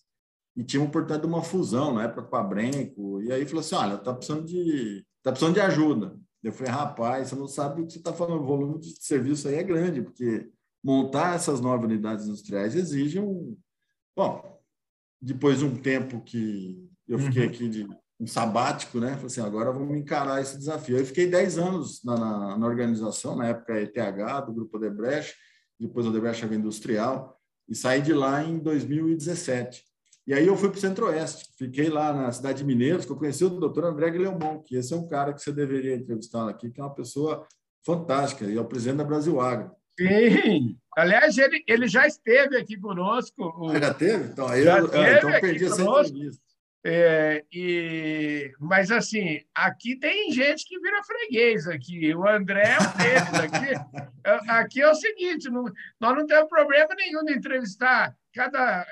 [0.55, 3.21] e tinha uma oportunidade de uma fusão na época com a Brenco.
[3.21, 6.17] E aí falou assim, olha, tá precisando de, tá precisando de ajuda.
[6.43, 9.47] Eu falei, rapaz, você não sabe o que você está falando, o volume de serviço
[9.47, 10.49] aí é grande, porque
[10.83, 13.57] montar essas novas unidades industriais exige um.
[14.15, 14.61] Bom,
[15.21, 17.49] depois de um tempo que eu fiquei uhum.
[17.49, 17.88] aqui de
[18.19, 19.12] um sabático, né?
[19.12, 20.97] Falei assim, agora vamos encarar esse desafio.
[20.97, 25.36] Eu fiquei 10 anos na, na, na organização, na época ETH, do Grupo Odebrecht,
[25.80, 29.84] depois Odebrecht Industrial, e saí de lá em 2017.
[30.28, 33.17] E aí eu fui para o Centro-Oeste, fiquei lá na cidade de Mineiros, que eu
[33.17, 36.71] conheci o doutor André Guilhermon, que esse é um cara que você deveria entrevistar aqui,
[36.71, 37.45] que é uma pessoa
[37.86, 39.71] fantástica, e é o presidente da Brasil Agro.
[39.99, 40.78] Sim.
[40.97, 43.43] Aliás, ele, ele já esteve aqui conosco.
[43.43, 43.69] O...
[43.69, 44.32] Ah, já teve?
[44.32, 46.44] Então, aí já eu, teve então perdi essa entrevista.
[46.88, 52.13] É, e, mas assim, aqui tem gente que vira freguês aqui.
[52.13, 54.06] O André é um deles aqui.
[54.26, 55.65] É, aqui é o seguinte: não,
[56.00, 58.15] nós não temos problema nenhum de entrevistar.
[58.34, 58.84] Cada,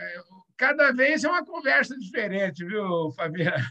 [0.55, 3.65] cada vez é uma conversa diferente, viu, Fabiano?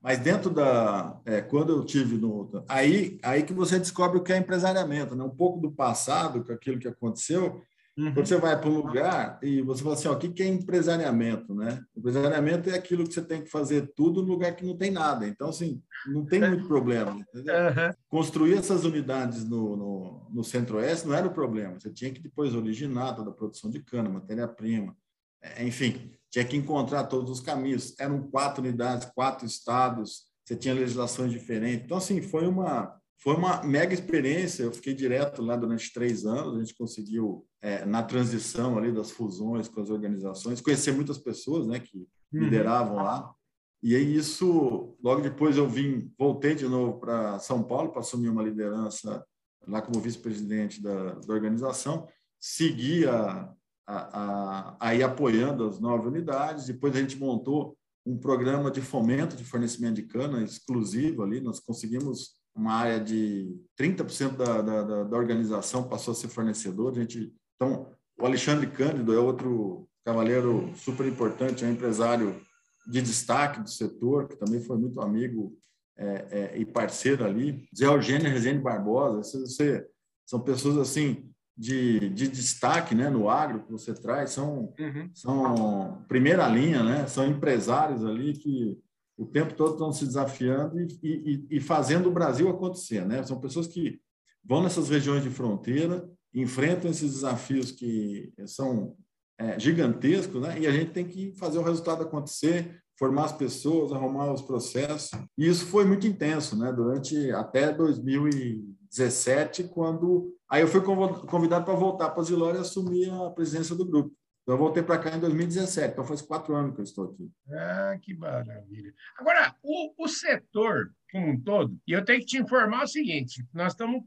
[0.00, 1.20] Mas dentro da.
[1.24, 2.64] É, quando eu tive no.
[2.68, 5.24] Aí, aí que você descobre o que é empresariamento, né?
[5.24, 7.60] um pouco do passado, com aquilo que aconteceu.
[7.96, 8.14] Uhum.
[8.14, 11.54] Quando você vai para um lugar e você fala assim: ó, o que é empresariamento?
[11.54, 11.82] Né?
[11.96, 15.26] Empresariamento é aquilo que você tem que fazer tudo no lugar que não tem nada.
[15.26, 17.12] Então, assim, não tem muito problema.
[17.12, 17.24] Uhum.
[18.08, 21.78] Construir essas unidades no, no, no Centro-Oeste não era o problema.
[21.78, 24.96] Você tinha que depois originar toda a produção de cana, matéria-prima,
[25.42, 27.94] é, enfim tinha que encontrar todos os caminhos.
[28.00, 31.84] Eram quatro unidades, quatro estados, você tinha legislações diferentes.
[31.84, 34.64] Então, assim, foi uma, foi uma mega experiência.
[34.64, 36.56] Eu fiquei direto lá durante três anos.
[36.56, 41.68] A gente conseguiu, é, na transição ali das fusões com as organizações, conhecer muitas pessoas
[41.68, 42.40] né, que uhum.
[42.40, 43.32] lideravam lá.
[43.80, 48.28] E aí, isso, logo depois eu vim, voltei de novo para São Paulo para assumir
[48.28, 49.24] uma liderança
[49.68, 52.08] lá como vice-presidente da, da organização.
[52.40, 53.52] Segui a,
[53.86, 56.66] a, a, ir apoiando as nove unidades.
[56.66, 61.40] Depois a gente montou um programa de fomento de fornecimento de cana exclusivo ali.
[61.40, 66.92] Nós conseguimos uma área de 30% da, da, da, organização passou a ser fornecedor.
[66.92, 72.40] A gente, então, o Alexandre Cândido é outro cavaleiro super importante, é um empresário
[72.86, 75.56] de destaque do setor, que também foi muito amigo
[75.96, 77.68] é, é, e parceiro ali.
[77.76, 79.86] Zé Eugênio Rezende Barbosa, você,
[80.26, 85.10] são pessoas assim de, de destaque né, no agro que você traz, são, uhum.
[85.14, 88.78] são primeira linha, né, são empresários ali que
[89.22, 93.06] o tempo todo estão se desafiando e, e, e fazendo o Brasil acontecer.
[93.06, 93.22] Né?
[93.22, 94.00] São pessoas que
[94.44, 98.96] vão nessas regiões de fronteira, enfrentam esses desafios que são
[99.38, 100.60] é, gigantescos, né?
[100.60, 105.10] e a gente tem que fazer o resultado acontecer, formar as pessoas, arrumar os processos.
[105.36, 106.72] E isso foi muito intenso, né?
[106.72, 113.30] Durante até 2017, quando aí eu fui convidado para voltar para Zilória e assumir a
[113.30, 114.14] presidência do grupo.
[114.42, 117.30] Então, eu voltei para cá em 2017, então faz quatro anos que eu estou aqui.
[117.52, 118.92] Ah, que maravilha.
[119.16, 123.46] Agora, o, o setor como um todo, e eu tenho que te informar o seguinte:
[123.52, 124.02] nós estamos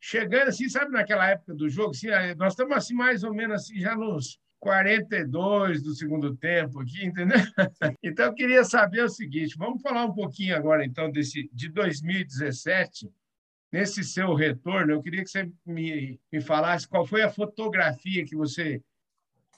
[0.00, 3.80] chegando assim, sabe, naquela época do jogo, assim, nós estamos assim, mais ou menos assim,
[3.80, 7.36] já nos 42 do segundo tempo aqui, entendeu?
[8.02, 13.10] Então, eu queria saber o seguinte: vamos falar um pouquinho agora, então, desse, de 2017,
[13.72, 14.92] nesse seu retorno.
[14.92, 18.80] Eu queria que você me, me falasse qual foi a fotografia que você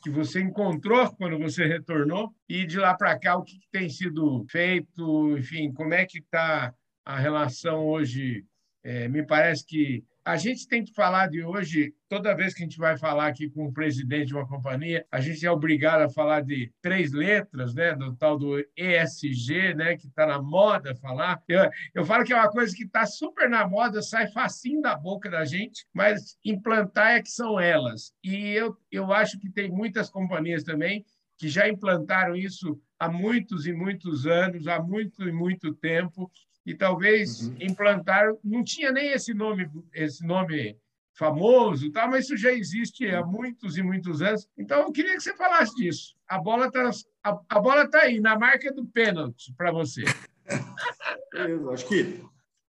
[0.05, 3.89] que você encontrou quando você retornou e de lá para cá o que, que tem
[3.89, 8.45] sido feito, enfim, como é que está a relação hoje?
[8.83, 12.67] É, me parece que a gente tem que falar de hoje, toda vez que a
[12.67, 16.09] gente vai falar aqui com o presidente de uma companhia, a gente é obrigado a
[16.09, 21.43] falar de três letras, né, do tal do ESG, né, que está na moda falar.
[21.47, 24.97] Eu, eu falo que é uma coisa que está super na moda, sai facinho da
[24.97, 28.13] boca da gente, mas implantar é que são elas.
[28.23, 31.05] E eu, eu acho que tem muitas companhias também
[31.37, 36.31] que já implantaram isso há muitos e muitos anos, há muito e muito tempo,
[36.65, 37.57] e talvez uhum.
[37.61, 40.79] implantaram, não tinha nem esse nome, esse nome
[41.17, 42.07] famoso, tá?
[42.07, 44.49] mas isso já existe há muitos e muitos anos.
[44.57, 46.17] Então, eu queria que você falasse disso.
[46.27, 46.91] A bola está
[47.23, 50.03] a, a bola tá aí, na marca do pênalti, para você.
[51.33, 52.21] Beleza, acho que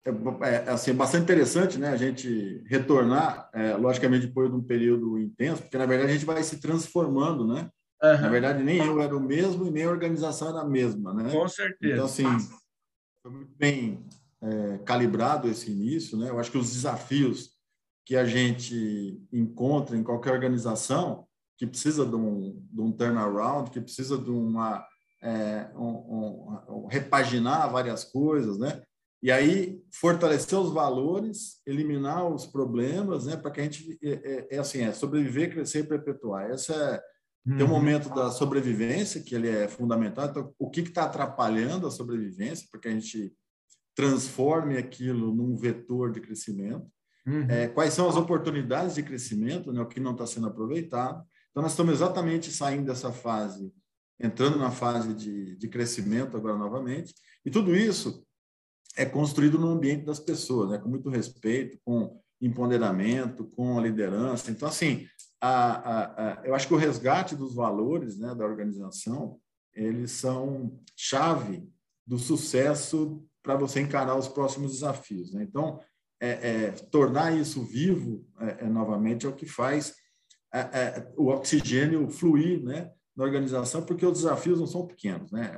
[0.05, 4.61] é, é, assim, é bastante interessante né, a gente retornar, é, logicamente, depois de um
[4.61, 7.69] período intenso, porque, na verdade, a gente vai se transformando, né?
[8.03, 8.21] Uhum.
[8.21, 11.31] Na verdade, nem eu era o mesmo e nem a organização era a mesma, né?
[11.31, 11.93] Com certeza.
[11.93, 12.25] Então, assim,
[13.21, 14.05] foi muito bem
[14.41, 16.29] é, calibrado esse início, né?
[16.29, 17.55] Eu acho que os desafios
[18.05, 21.25] que a gente encontra em qualquer organização
[21.58, 24.86] que precisa de um, de um turnaround, que precisa de uma
[25.23, 28.84] é, um, um, um, repaginar várias coisas, né?
[29.23, 33.36] E aí fortalecer os valores, eliminar os problemas, né?
[33.36, 36.51] Para que a gente é, é, é, assim, é sobreviver, crescer e perpetuar.
[36.51, 37.01] Essa é
[37.45, 37.67] tem o um uhum.
[37.67, 40.25] momento da sobrevivência, que ele é fundamental.
[40.25, 43.31] Então, o que está atrapalhando a sobrevivência, para que a gente
[43.93, 46.88] transforme aquilo num vetor de crescimento?
[47.25, 47.45] Uhum.
[47.47, 51.23] É, quais são as oportunidades de crescimento, né, o que não está sendo aproveitado?
[51.51, 53.71] Então, nós estamos exatamente saindo dessa fase,
[54.19, 57.13] entrando na fase de, de crescimento agora novamente,
[57.45, 58.25] e tudo isso
[58.97, 64.49] é construído no ambiente das pessoas, né, com muito respeito, com empoderamento, com a liderança.
[64.49, 65.08] Então, assim,
[65.41, 69.39] a, a, a, eu acho que o resgate dos valores né, da organização
[69.74, 71.67] eles são chave
[72.08, 75.34] do sucesso para você encarar os próximos desafios.
[75.34, 75.43] Né?
[75.43, 75.80] Então,
[76.21, 79.93] é, é, tornar isso vivo é, é novamente é o que faz
[80.54, 85.32] é, é, o oxigênio fluir né, na organização, porque os desafios não são pequenos.
[85.32, 85.52] Né?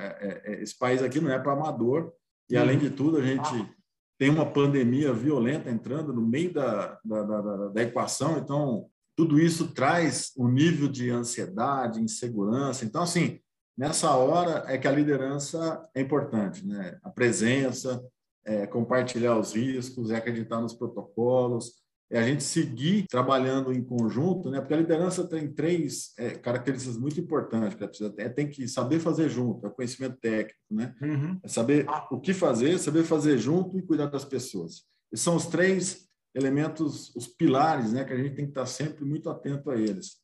[0.62, 2.12] esse país aqui não é para amador,
[2.50, 3.70] e, além de tudo, a gente
[4.18, 9.73] tem uma pandemia violenta entrando no meio da, da, da, da equação, então tudo isso
[9.73, 12.86] traz um nível de ansiedade, insegurança.
[12.86, 13.39] Então, assim,
[13.75, 16.99] nessa hora é que a liderança é importante, né?
[17.01, 17.99] A presença,
[18.45, 21.73] é compartilhar os riscos, é acreditar nos protocolos,
[22.10, 24.62] é a gente seguir trabalhando em conjunto, né?
[24.62, 28.99] Porque a liderança tem três é, características muito importantes que precisa é, tem que saber
[28.99, 30.95] fazer junto, é o conhecimento técnico, né?
[31.01, 31.39] Uhum.
[31.43, 34.84] É saber o que fazer, saber fazer junto e cuidar das pessoas.
[35.12, 36.07] Esses são os três
[36.38, 40.17] elementos, os pilares, né, que a gente tem que estar sempre muito atento a eles.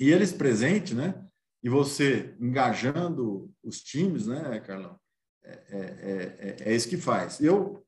[0.00, 1.24] E eles presentes, né,
[1.62, 4.98] e você engajando os times, né, Carlão,
[5.44, 7.40] é, é, é, é isso que faz.
[7.40, 7.84] Eu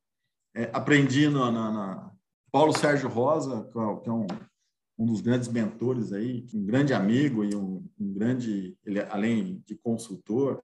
[0.55, 2.11] é, aprendi na, na, na,
[2.51, 3.69] Paulo Sérgio Rosa,
[4.01, 4.27] que é um,
[4.97, 9.75] um dos grandes mentores aí, um grande amigo e um, um grande, ele, além de
[9.75, 10.61] consultor,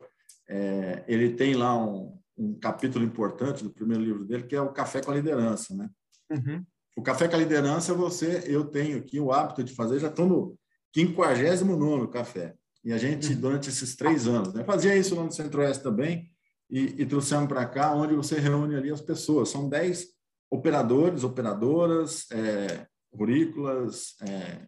[0.50, 4.71] é, ele tem lá um, um capítulo importante do primeiro livro dele, que é o
[4.71, 5.89] Café com a Liderança, né?
[6.30, 6.65] Uhum.
[6.97, 10.25] O café com a liderança, você, eu tenho aqui o hábito de fazer, já estou
[10.25, 10.57] no
[10.95, 12.55] 59 café.
[12.83, 13.39] E a gente, uhum.
[13.39, 16.31] durante esses três anos, né, fazia isso lá no Centro-Oeste também,
[16.69, 19.49] e, e trouxemos para cá, onde você reúne ali as pessoas.
[19.49, 20.07] São dez
[20.49, 24.67] operadores, operadoras, é, currículas, é,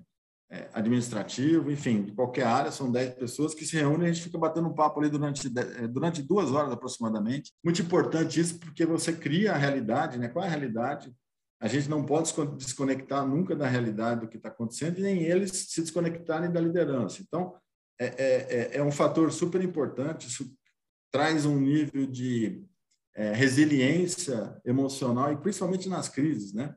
[0.51, 4.23] é, administrativo, enfim, de qualquer área, são 10 pessoas que se reúnem e a gente
[4.23, 7.53] fica batendo um papo ali durante, é, durante duas horas aproximadamente.
[7.63, 10.27] Muito importante isso, porque você cria a realidade, né?
[10.27, 11.11] Qual é a realidade?
[11.60, 15.52] A gente não pode desconectar nunca da realidade do que está acontecendo e nem eles
[15.52, 17.22] se desconectarem da liderança.
[17.22, 17.54] Então,
[18.00, 20.50] é, é, é, é um fator super importante, isso
[21.12, 22.63] traz um nível de
[23.15, 26.74] é, resiliência emocional e principalmente nas crises, né?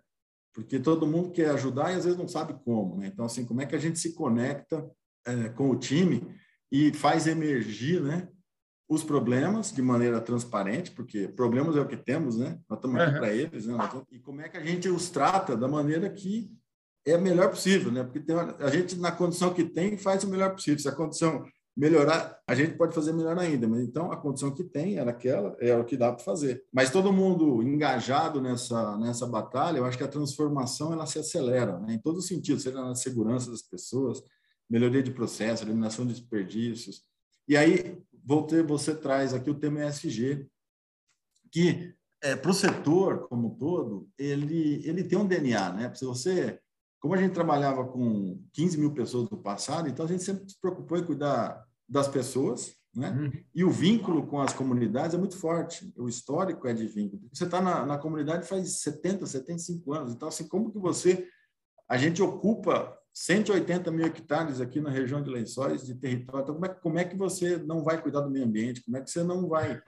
[0.52, 3.06] Porque todo mundo quer ajudar e às vezes não sabe como, né?
[3.06, 4.84] Então, assim, como é que a gente se conecta
[5.24, 6.26] é, com o time
[6.70, 8.28] e faz emergir, né?
[8.92, 12.58] Os problemas de maneira transparente, porque problemas é o que temos, né?
[12.68, 13.18] Nós estamos aqui uhum.
[13.20, 13.78] para eles, né?
[14.10, 16.52] E como é que a gente os trata da maneira que
[17.06, 18.04] é a melhor possível, né?
[18.04, 20.78] Porque tem, a gente, na condição que tem, faz o melhor possível.
[20.78, 21.42] Se a condição
[21.74, 25.56] melhorar, a gente pode fazer melhor ainda, mas então a condição que tem era aquela,
[25.58, 26.62] é o que dá para fazer.
[26.70, 31.80] Mas todo mundo engajado nessa nessa batalha, eu acho que a transformação ela se acelera,
[31.80, 31.94] né?
[31.94, 34.22] em todos os sentidos, seja na segurança das pessoas,
[34.68, 37.10] melhoria de processo, eliminação de desperdícios.
[37.48, 40.48] E aí, voltei, você traz aqui o tema ESG,
[41.50, 45.94] que é, para o setor como um todo, ele, ele tem um DNA, né?
[45.94, 46.60] Se você
[47.02, 50.56] como a gente trabalhava com 15 mil pessoas no passado, então a gente sempre se
[50.60, 53.10] preocupou em cuidar das pessoas, né?
[53.10, 53.44] Uhum.
[53.52, 55.92] E o vínculo com as comunidades é muito forte.
[55.96, 57.28] O histórico é de vínculo.
[57.32, 60.12] Você está na, na, comunidade faz 70, 75 anos.
[60.12, 61.26] Então, assim, como que você...
[61.88, 66.42] A gente ocupa 180 mil hectares aqui na região de Lençóis de território.
[66.42, 68.82] Então, como é, como é que você não vai cuidar do meio ambiente?
[68.82, 69.82] Como é que você não vai...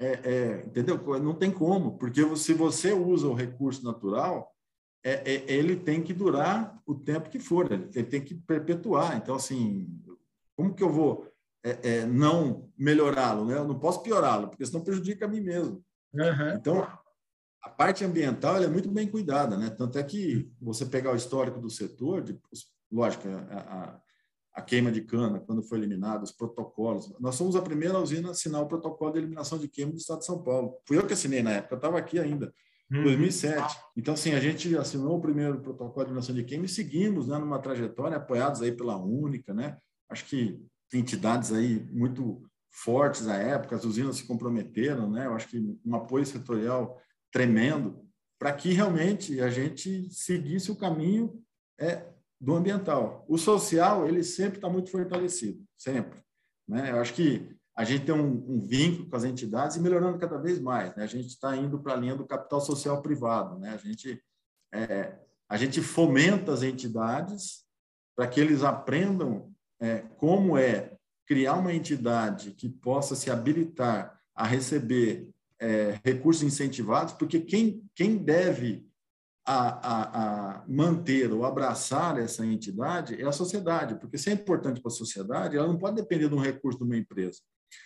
[0.00, 0.96] É, é, entendeu?
[1.18, 4.54] Não tem como, porque se você usa o recurso natural,
[5.04, 9.16] é, é, ele tem que durar o tempo que for, ele tem que perpetuar.
[9.16, 9.88] Então, assim,
[10.56, 11.26] como que eu vou
[11.64, 13.44] é, é não melhorá-lo?
[13.44, 13.56] Né?
[13.56, 15.84] Eu não posso piorá-lo, porque senão prejudica a mim mesmo.
[16.12, 16.54] Uhum.
[16.54, 16.86] Então,
[17.62, 19.70] a parte ambiental é muito bem cuidada, né?
[19.70, 22.38] Tanto é que você pegar o histórico do setor, de,
[22.90, 24.00] lógico, a, a,
[24.54, 27.12] a, queima de cana, quando foi eliminado, os protocolos.
[27.18, 30.20] Nós somos a primeira usina a assinar o protocolo de eliminação de queima do Estado
[30.20, 30.76] de São Paulo.
[30.86, 32.52] Fui eu que assinei na época, eu estava aqui ainda.
[32.90, 33.60] 2007.
[33.60, 33.68] Uhum.
[33.96, 37.36] Então, assim, a gente assinou o primeiro protocolo de eliminação de queima e seguimos né,
[37.38, 39.76] numa trajetória apoiados aí pela Única, né?
[40.08, 40.58] Acho que
[40.94, 45.26] entidades aí muito fortes à época, as usinas se comprometeram, né?
[45.26, 46.98] Eu acho que um apoio setorial
[47.32, 48.04] tremendo
[48.38, 51.42] para que realmente a gente seguisse o caminho
[51.78, 52.06] é,
[52.40, 53.24] do ambiental.
[53.28, 56.20] O social, ele sempre está muito fortalecido, sempre.
[56.66, 56.92] Né?
[56.92, 60.38] Eu acho que a gente tem um, um, vínculo com as entidades e melhorando cada
[60.38, 60.94] vez mais.
[60.94, 61.04] Né?
[61.04, 63.58] A gente está indo para a linha do capital social privado.
[63.58, 63.70] Né?
[63.70, 64.22] A, gente,
[64.72, 65.16] é,
[65.48, 67.64] a gente fomenta as entidades
[68.16, 74.46] para que eles aprendam é, como é criar uma entidade que possa se habilitar a
[74.46, 78.86] receber é, recursos incentivados, porque quem, quem deve
[79.44, 80.02] a, a,
[80.60, 84.94] a, manter ou abraçar essa entidade é a sociedade, porque se é importante para a
[84.94, 87.38] sociedade, ela não pode depender de um recurso de uma empresa.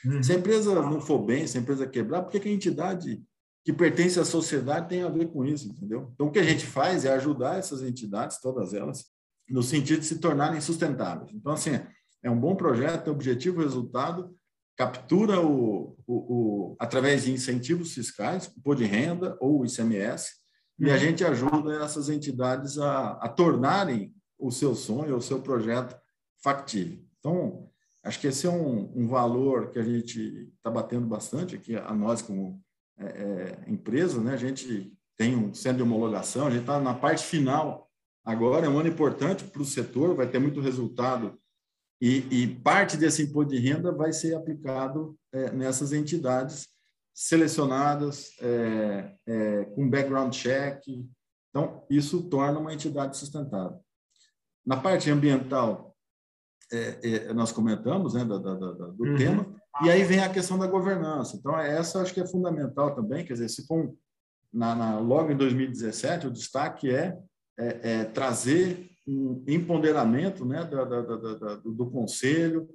[0.05, 0.23] Uhum.
[0.23, 3.23] Se a empresa não for bem, se a empresa quebrar, por que a entidade
[3.65, 6.11] que pertence à sociedade tem a ver com isso, entendeu?
[6.15, 9.07] Então, o que a gente faz é ajudar essas entidades, todas elas,
[9.49, 11.31] no sentido de se tornarem sustentáveis.
[11.33, 11.81] Então, assim,
[12.23, 14.35] é um bom projeto, tem objetivo, resultado,
[14.77, 20.33] captura o, o, o, através de incentivos fiscais, o de renda ou ICMS,
[20.79, 20.99] e a uhum.
[20.99, 25.97] gente ajuda essas entidades a, a tornarem o seu sonho, o seu projeto
[26.43, 26.99] factível.
[27.19, 27.71] Então,
[28.05, 31.95] Acho que esse é um, um valor que a gente está batendo bastante aqui, a
[31.95, 32.61] nós como
[32.99, 34.35] é, é, empresa, né?
[34.35, 37.89] A gente tem um centro de homologação, a gente está na parte final
[38.25, 41.39] agora, é um ano importante para o setor, vai ter muito resultado
[42.05, 46.67] e, e, parte desse imposto de renda vai ser aplicado é, nessas entidades
[47.15, 50.83] selecionadas, é, é, com background check.
[51.49, 53.79] Então, isso torna uma entidade sustentável.
[54.67, 55.95] Na parte ambiental,
[56.73, 59.17] é, é, nós comentamos né, da, da, da, do uhum.
[59.17, 61.37] tema, e aí vem a questão da governança.
[61.37, 63.95] Então, essa acho que é fundamental também, quer dizer, se for
[64.53, 67.17] na, na, logo em 2017, o destaque é,
[67.57, 72.69] é, é trazer um empoderamento né, do, do conselho,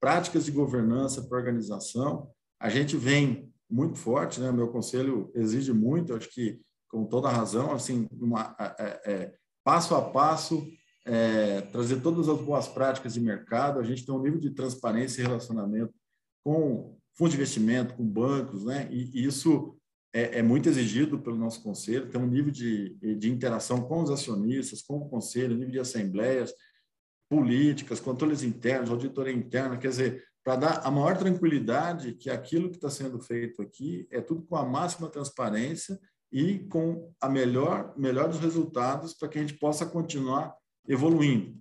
[0.00, 2.30] práticas de governança para organização.
[2.60, 4.50] A gente vem muito forte, né?
[4.52, 10.02] Meu conselho exige muito, acho que com toda razão, assim, uma, é, é, passo a
[10.02, 10.64] passo
[11.04, 15.20] é, trazer todas as boas práticas de mercado, a gente tem um nível de transparência
[15.20, 15.92] e relacionamento
[16.44, 18.88] com fundos de investimento, com bancos, né?
[18.90, 19.76] E isso
[20.14, 24.10] é, é, muito exigido pelo nosso conselho, tem um nível de, de interação com os
[24.10, 26.54] acionistas, com o conselho, nível de assembleias,
[27.28, 32.76] políticas, controles internos, auditoria interna, quer dizer, para dar a maior tranquilidade que aquilo que
[32.76, 35.98] está sendo feito aqui é tudo com a máxima transparência
[36.30, 40.54] e com a melhor, melhor dos resultados para que a gente possa continuar
[40.86, 41.58] evoluindo.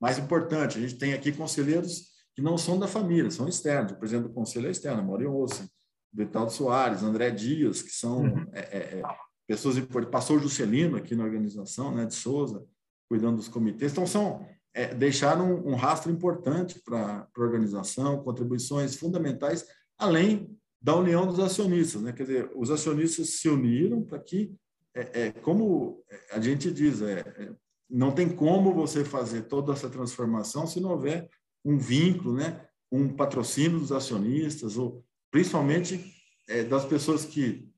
[0.00, 3.92] Mais importante, a gente tem aqui conselheiros que não são da família, são externos.
[3.92, 5.68] O presidente do conselho é externo, Mauro Olsen,
[6.12, 8.46] Vitaldo Soares, André Dias, que são uhum.
[8.52, 9.02] é, é, é
[9.46, 10.12] pessoas importantes.
[10.12, 12.64] Passou o Juscelino aqui na organização, né, de Souza,
[13.08, 13.92] cuidando dos comitês.
[13.92, 19.66] Então, são é, deixaram um, um rastro importante para a organização, contribuições fundamentais,
[19.98, 22.02] além da união dos acionistas.
[22.02, 22.12] Né?
[22.12, 24.54] Quer dizer, os acionistas se uniram para que,
[24.94, 27.52] é, é, como a gente diz, é, é,
[27.88, 31.28] não tem como você fazer toda essa transformação se não houver
[31.64, 32.66] um vínculo, né?
[32.90, 36.14] um patrocínio dos acionistas, ou principalmente
[36.48, 37.68] é, das pessoas que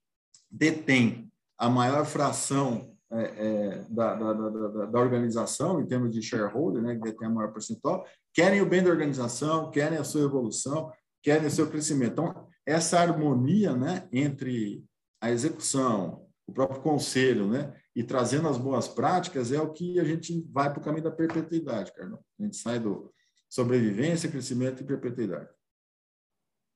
[0.50, 6.82] detêm a maior fração é, é, da, da, da, da, organização, em termos de shareholder,
[6.82, 10.92] né, que tem a maior percentual, querem o bem da organização, querem a sua evolução,
[11.22, 12.12] querem o seu crescimento.
[12.12, 14.84] Então, essa harmonia né, entre
[15.20, 20.04] a execução, o próprio conselho, né, e trazendo as boas práticas é o que a
[20.04, 22.18] gente vai para o caminho da perpetuidade, Carlão.
[22.40, 23.12] A gente sai do
[23.48, 25.48] sobrevivência, crescimento e perpetuidade.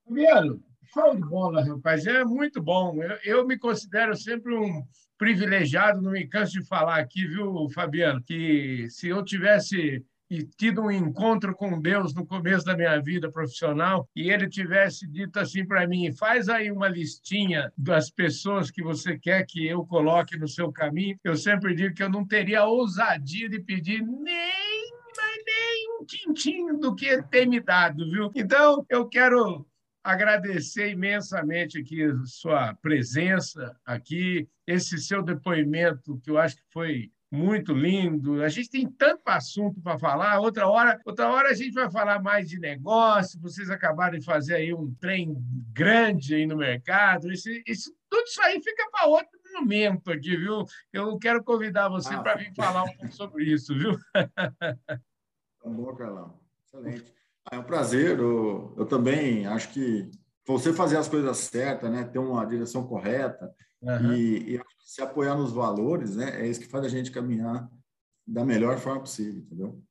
[0.08, 2.06] Fabiano, show de bola, rapaz.
[2.06, 3.02] É muito bom.
[3.02, 4.82] Eu, eu me considero sempre um
[5.18, 10.02] privilegiado, não me canso de falar aqui, viu, Fabiano, que se eu tivesse
[10.56, 15.38] tido um encontro com Deus no começo da minha vida profissional e ele tivesse dito
[15.38, 20.38] assim para mim: faz aí uma listinha das pessoas que você quer que eu coloque
[20.38, 21.18] no seu caminho.
[21.22, 26.94] Eu sempre digo que eu não teria ousadia de pedir nem, nem um tintinho do
[26.94, 28.30] que tem me dado, viu?
[28.34, 29.66] Então, eu quero
[30.08, 37.74] agradecer imensamente aqui sua presença aqui, esse seu depoimento que eu acho que foi muito
[37.74, 38.42] lindo.
[38.42, 40.40] A gente tem tanto assunto para falar.
[40.40, 43.38] Outra hora, outra hora a gente vai falar mais de negócio.
[43.40, 45.36] Vocês acabaram de fazer aí um trem
[45.72, 47.30] grande aí no mercado.
[47.30, 50.64] Esse, esse, tudo isso aí fica para outro momento aqui, viu?
[50.90, 53.98] Eu quero convidar você ah, para vir falar um pouco sobre isso, viu?
[55.60, 56.40] Tá bom, Carlão.
[56.64, 57.17] Excelente.
[57.50, 58.18] É um prazer.
[58.18, 60.10] Eu, eu também acho que
[60.46, 62.04] você fazer as coisas certas, né?
[62.04, 64.14] ter uma direção correta uhum.
[64.14, 66.40] e, e, se apoiar nos valores, né?
[66.40, 67.68] é isso que faz a gente caminhar
[68.26, 69.82] da melhor forma possível, entendeu?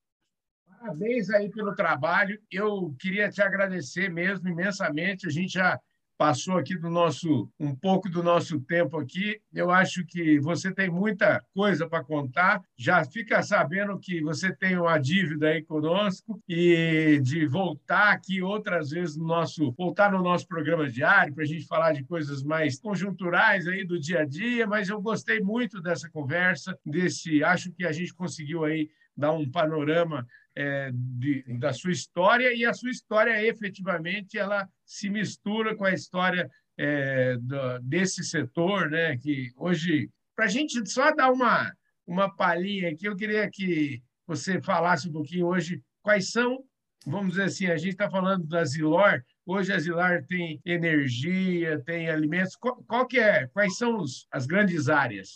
[0.66, 2.40] Parabéns aí pelo trabalho.
[2.52, 5.28] Eu queria te agradecer mesmo imensamente.
[5.28, 5.80] A gente já
[6.18, 9.40] passou aqui do nosso um pouco do nosso tempo aqui.
[9.54, 12.62] Eu acho que você tem muita coisa para contar.
[12.76, 18.90] Já fica sabendo que você tem uma dívida aí conosco e de voltar aqui outras
[18.90, 22.80] vezes no nosso voltar no nosso programa diário para a gente falar de coisas mais
[22.80, 24.66] conjunturais aí do dia a dia.
[24.66, 29.50] Mas eu gostei muito dessa conversa, desse acho que a gente conseguiu aí dar um
[29.50, 35.86] panorama é, de, da sua história e a sua história efetivamente ela se mistura com
[35.86, 39.18] a história é, do, desse setor, né?
[39.18, 41.72] Que hoje, para a gente só dar uma
[42.08, 46.64] uma palhinha aqui, eu queria que você falasse um pouquinho hoje quais são,
[47.06, 52.10] vamos dizer assim, a gente está falando da Zilor, hoje a Zilor tem energia, tem
[52.10, 55.32] alimentos, qual, qual que é, quais são os, as grandes áreas?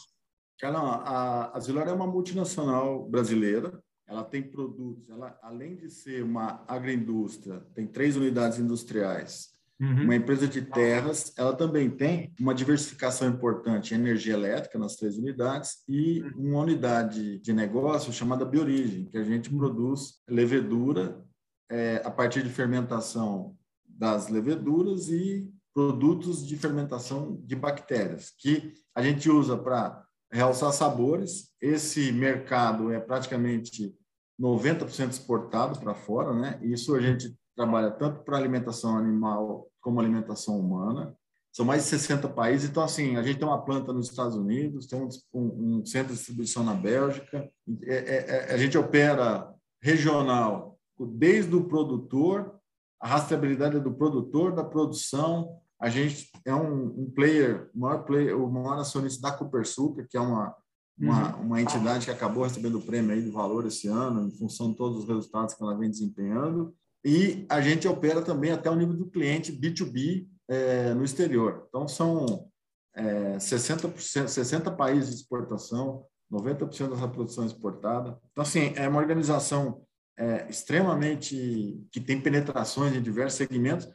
[0.58, 6.22] Carlão, a, a Zilor é uma multinacional brasileira, ela tem produtos, ela além de ser
[6.22, 10.04] uma agroindústria, tem três unidades industriais, uhum.
[10.04, 15.18] uma empresa de terras, ela também tem uma diversificação importante em energia elétrica nas três
[15.18, 16.52] unidades e uhum.
[16.52, 19.58] uma unidade de negócio chamada Biorigem, que a gente uhum.
[19.58, 21.24] produz levedura
[21.70, 23.56] é, a partir de fermentação
[23.88, 31.50] das leveduras e produtos de fermentação de bactérias, que a gente usa para realçar sabores.
[31.62, 33.96] Esse mercado é praticamente
[34.42, 36.60] 90% exportado para fora, né?
[36.64, 41.16] Isso a gente trabalha tanto para alimentação animal como alimentação humana.
[41.54, 42.70] São mais de 60 países.
[42.70, 46.18] Então, assim, a gente tem uma planta nos Estados Unidos, tem um, um centro de
[46.18, 47.50] distribuição na Bélgica.
[47.84, 52.56] É, é, é, a gente opera regional, desde o produtor,
[53.00, 55.60] a rastreabilidade do produtor, da produção.
[55.80, 60.22] A gente é um, um player, maior player, o maior acionista da Copersucar, que é
[60.22, 60.56] uma
[61.02, 61.44] uma, uhum.
[61.44, 64.78] uma entidade que acabou recebendo o prêmio aí de valor esse ano, em função de
[64.78, 66.76] todos os resultados que ela vem desempenhando.
[67.04, 71.66] E a gente opera também até o nível do cliente B2B é, no exterior.
[71.68, 72.48] Então, são
[72.96, 78.20] é, 60%, 60 países de exportação, 90% dessa produção exportada.
[78.32, 79.82] Então, assim, é uma organização
[80.18, 83.90] é, extremamente que tem penetrações em diversos segmentos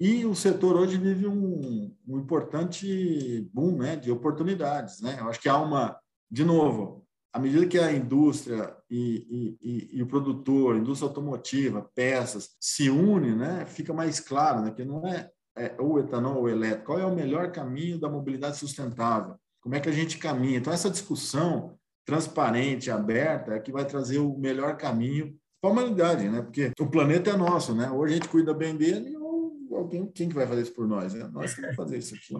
[0.00, 5.00] e o setor hoje vive um, um importante boom né, de oportunidades.
[5.00, 5.16] Né?
[5.18, 5.98] Eu acho que há uma
[6.30, 12.50] de novo, à medida que a indústria e, e, e, o produtor, indústria automotiva, peças,
[12.60, 16.86] se unem, né, fica mais claro né, que não é, é ou etanol ou elétrico,
[16.86, 20.58] qual é o melhor caminho da mobilidade sustentável, como é que a gente caminha.
[20.58, 26.28] Então, essa discussão transparente, aberta, é que vai trazer o melhor caminho para a humanidade,
[26.28, 26.42] né?
[26.42, 27.90] porque o planeta é nosso, né?
[27.90, 31.14] ou a gente cuida bem dele, ou alguém, quem que vai fazer isso por nós?
[31.14, 32.34] É nós que vamos fazer isso aqui.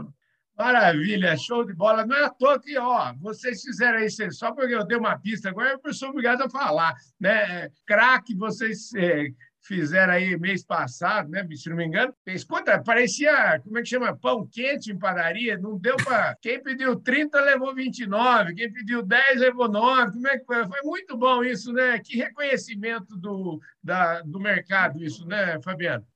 [0.57, 2.07] Maravilha, show de bola.
[2.07, 5.48] Não é à toa que, ó, vocês fizeram isso só porque eu dei uma pista,
[5.48, 6.94] agora eu sou obrigado a falar.
[7.20, 7.68] Né?
[7.84, 9.30] Craque, vocês é,
[9.64, 11.46] fizeram aí mês passado, né?
[11.57, 12.14] Se não me engano.
[12.26, 14.16] Escuta, parecia, como é que chama?
[14.16, 15.59] Pão quente em padaria.
[15.59, 16.36] Não deu para.
[16.40, 20.12] Quem pediu 30 levou 29, quem pediu 10 levou 9.
[20.12, 20.66] Como é que foi?
[20.66, 21.98] Foi muito bom isso, né?
[21.98, 26.07] Que reconhecimento do, da, do mercado, isso, né, Fabiano?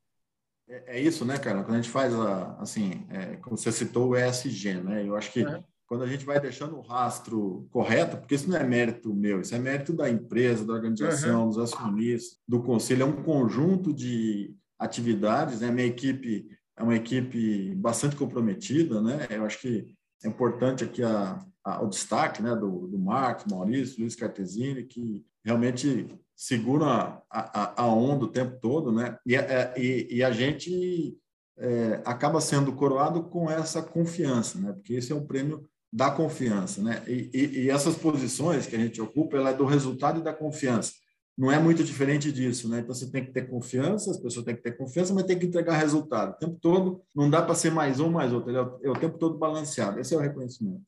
[0.69, 1.63] É, é, isso, né, cara?
[1.63, 5.07] Quando a gente faz, a, assim, é, como você citou o ESG, né?
[5.07, 5.65] Eu acho que é.
[5.87, 9.55] quando a gente vai deixando o rastro correto, porque isso não é mérito meu, isso
[9.55, 11.49] é mérito da empresa, da organização, uhum.
[11.49, 15.71] dos acionistas, do conselho, é um conjunto de atividades, né?
[15.71, 19.27] Minha equipe é uma equipe bastante comprometida, né?
[19.31, 24.01] Eu acho que é importante aqui a, a, o destaque, né, do, do Marcos, Maurício,
[24.01, 26.09] Luiz Cartesini, que realmente
[26.39, 29.19] seguram a, a, a onda o tempo todo, né?
[29.27, 31.19] E, é, e, e a gente
[31.59, 34.73] é, acaba sendo coroado com essa confiança, né?
[34.73, 37.03] Porque esse é o prêmio da confiança, né?
[37.09, 40.93] E, e, essas posições que a gente ocupa, ela é do resultado da confiança.
[41.37, 42.81] Não é muito diferente disso, né?
[42.81, 45.47] Então você tem que ter confiança, as pessoas têm que ter confiança, mas tem que
[45.47, 46.35] entregar resultado.
[46.35, 49.01] O tempo todo, não dá para ser mais um, mais outro, é o, é o
[49.01, 49.99] tempo todo balanceado.
[49.99, 50.83] Esse é o reconhecimento.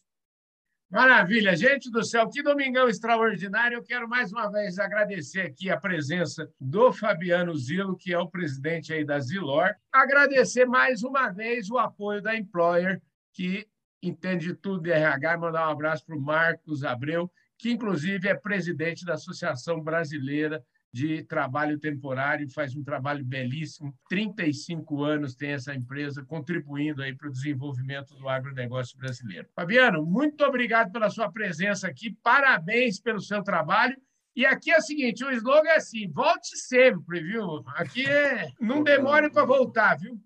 [0.90, 3.76] Maravilha, gente do céu, que domingão extraordinário.
[3.76, 8.28] Eu quero mais uma vez agradecer aqui a presença do Fabiano Zilo, que é o
[8.28, 9.72] presidente aí da Zilor.
[9.92, 13.00] Agradecer mais uma vez o apoio da Employer,
[13.32, 13.68] que
[14.02, 15.38] entende tudo de RH.
[15.38, 20.60] Mandar um abraço para o Marcos Abreu, que inclusive é presidente da Associação Brasileira
[20.92, 23.94] de trabalho temporário, faz um trabalho belíssimo.
[24.08, 29.48] 35 anos tem essa empresa contribuindo aí para o desenvolvimento do agronegócio brasileiro.
[29.54, 33.96] Fabiano, muito obrigado pela sua presença aqui, parabéns pelo seu trabalho.
[34.34, 37.64] E aqui é o seguinte, o slogan é assim, volte sempre, viu?
[37.74, 40.20] Aqui é, não demore para voltar, viu?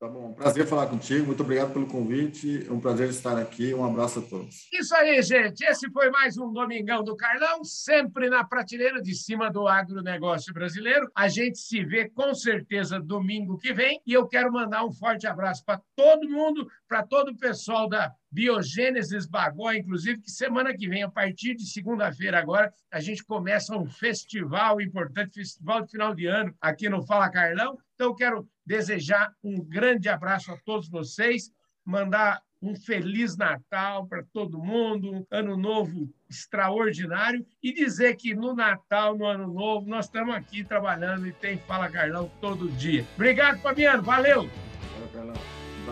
[0.00, 1.26] Tá bom, prazer falar contigo.
[1.26, 2.66] Muito obrigado pelo convite.
[2.66, 3.74] É um prazer estar aqui.
[3.74, 4.66] Um abraço a todos.
[4.72, 5.62] Isso aí, gente.
[5.62, 11.06] Esse foi mais um Domingão do Carlão, sempre na prateleira de cima do agronegócio brasileiro.
[11.14, 14.00] A gente se vê com certeza domingo que vem.
[14.06, 18.10] E eu quero mandar um forte abraço para todo mundo, para todo o pessoal da
[18.32, 23.76] Biogênesis Bagó, inclusive, que semana que vem, a partir de segunda-feira agora, a gente começa
[23.76, 27.76] um festival importante, festival de final de ano aqui no Fala Carlão.
[27.94, 31.50] Então, eu quero desejar um grande abraço a todos vocês,
[31.84, 38.54] mandar um feliz Natal para todo mundo, um ano novo extraordinário e dizer que no
[38.54, 43.04] Natal, no ano novo, nós estamos aqui trabalhando e tem Fala Carlão todo dia.
[43.16, 44.04] Obrigado, Fabiano.
[44.04, 44.42] Valeu.
[44.42, 45.34] Valeu, Carlão.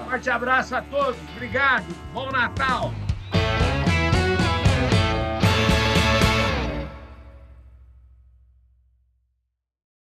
[0.04, 1.20] Forte abraço a todos.
[1.34, 1.86] Obrigado.
[2.12, 2.92] Bom Natal.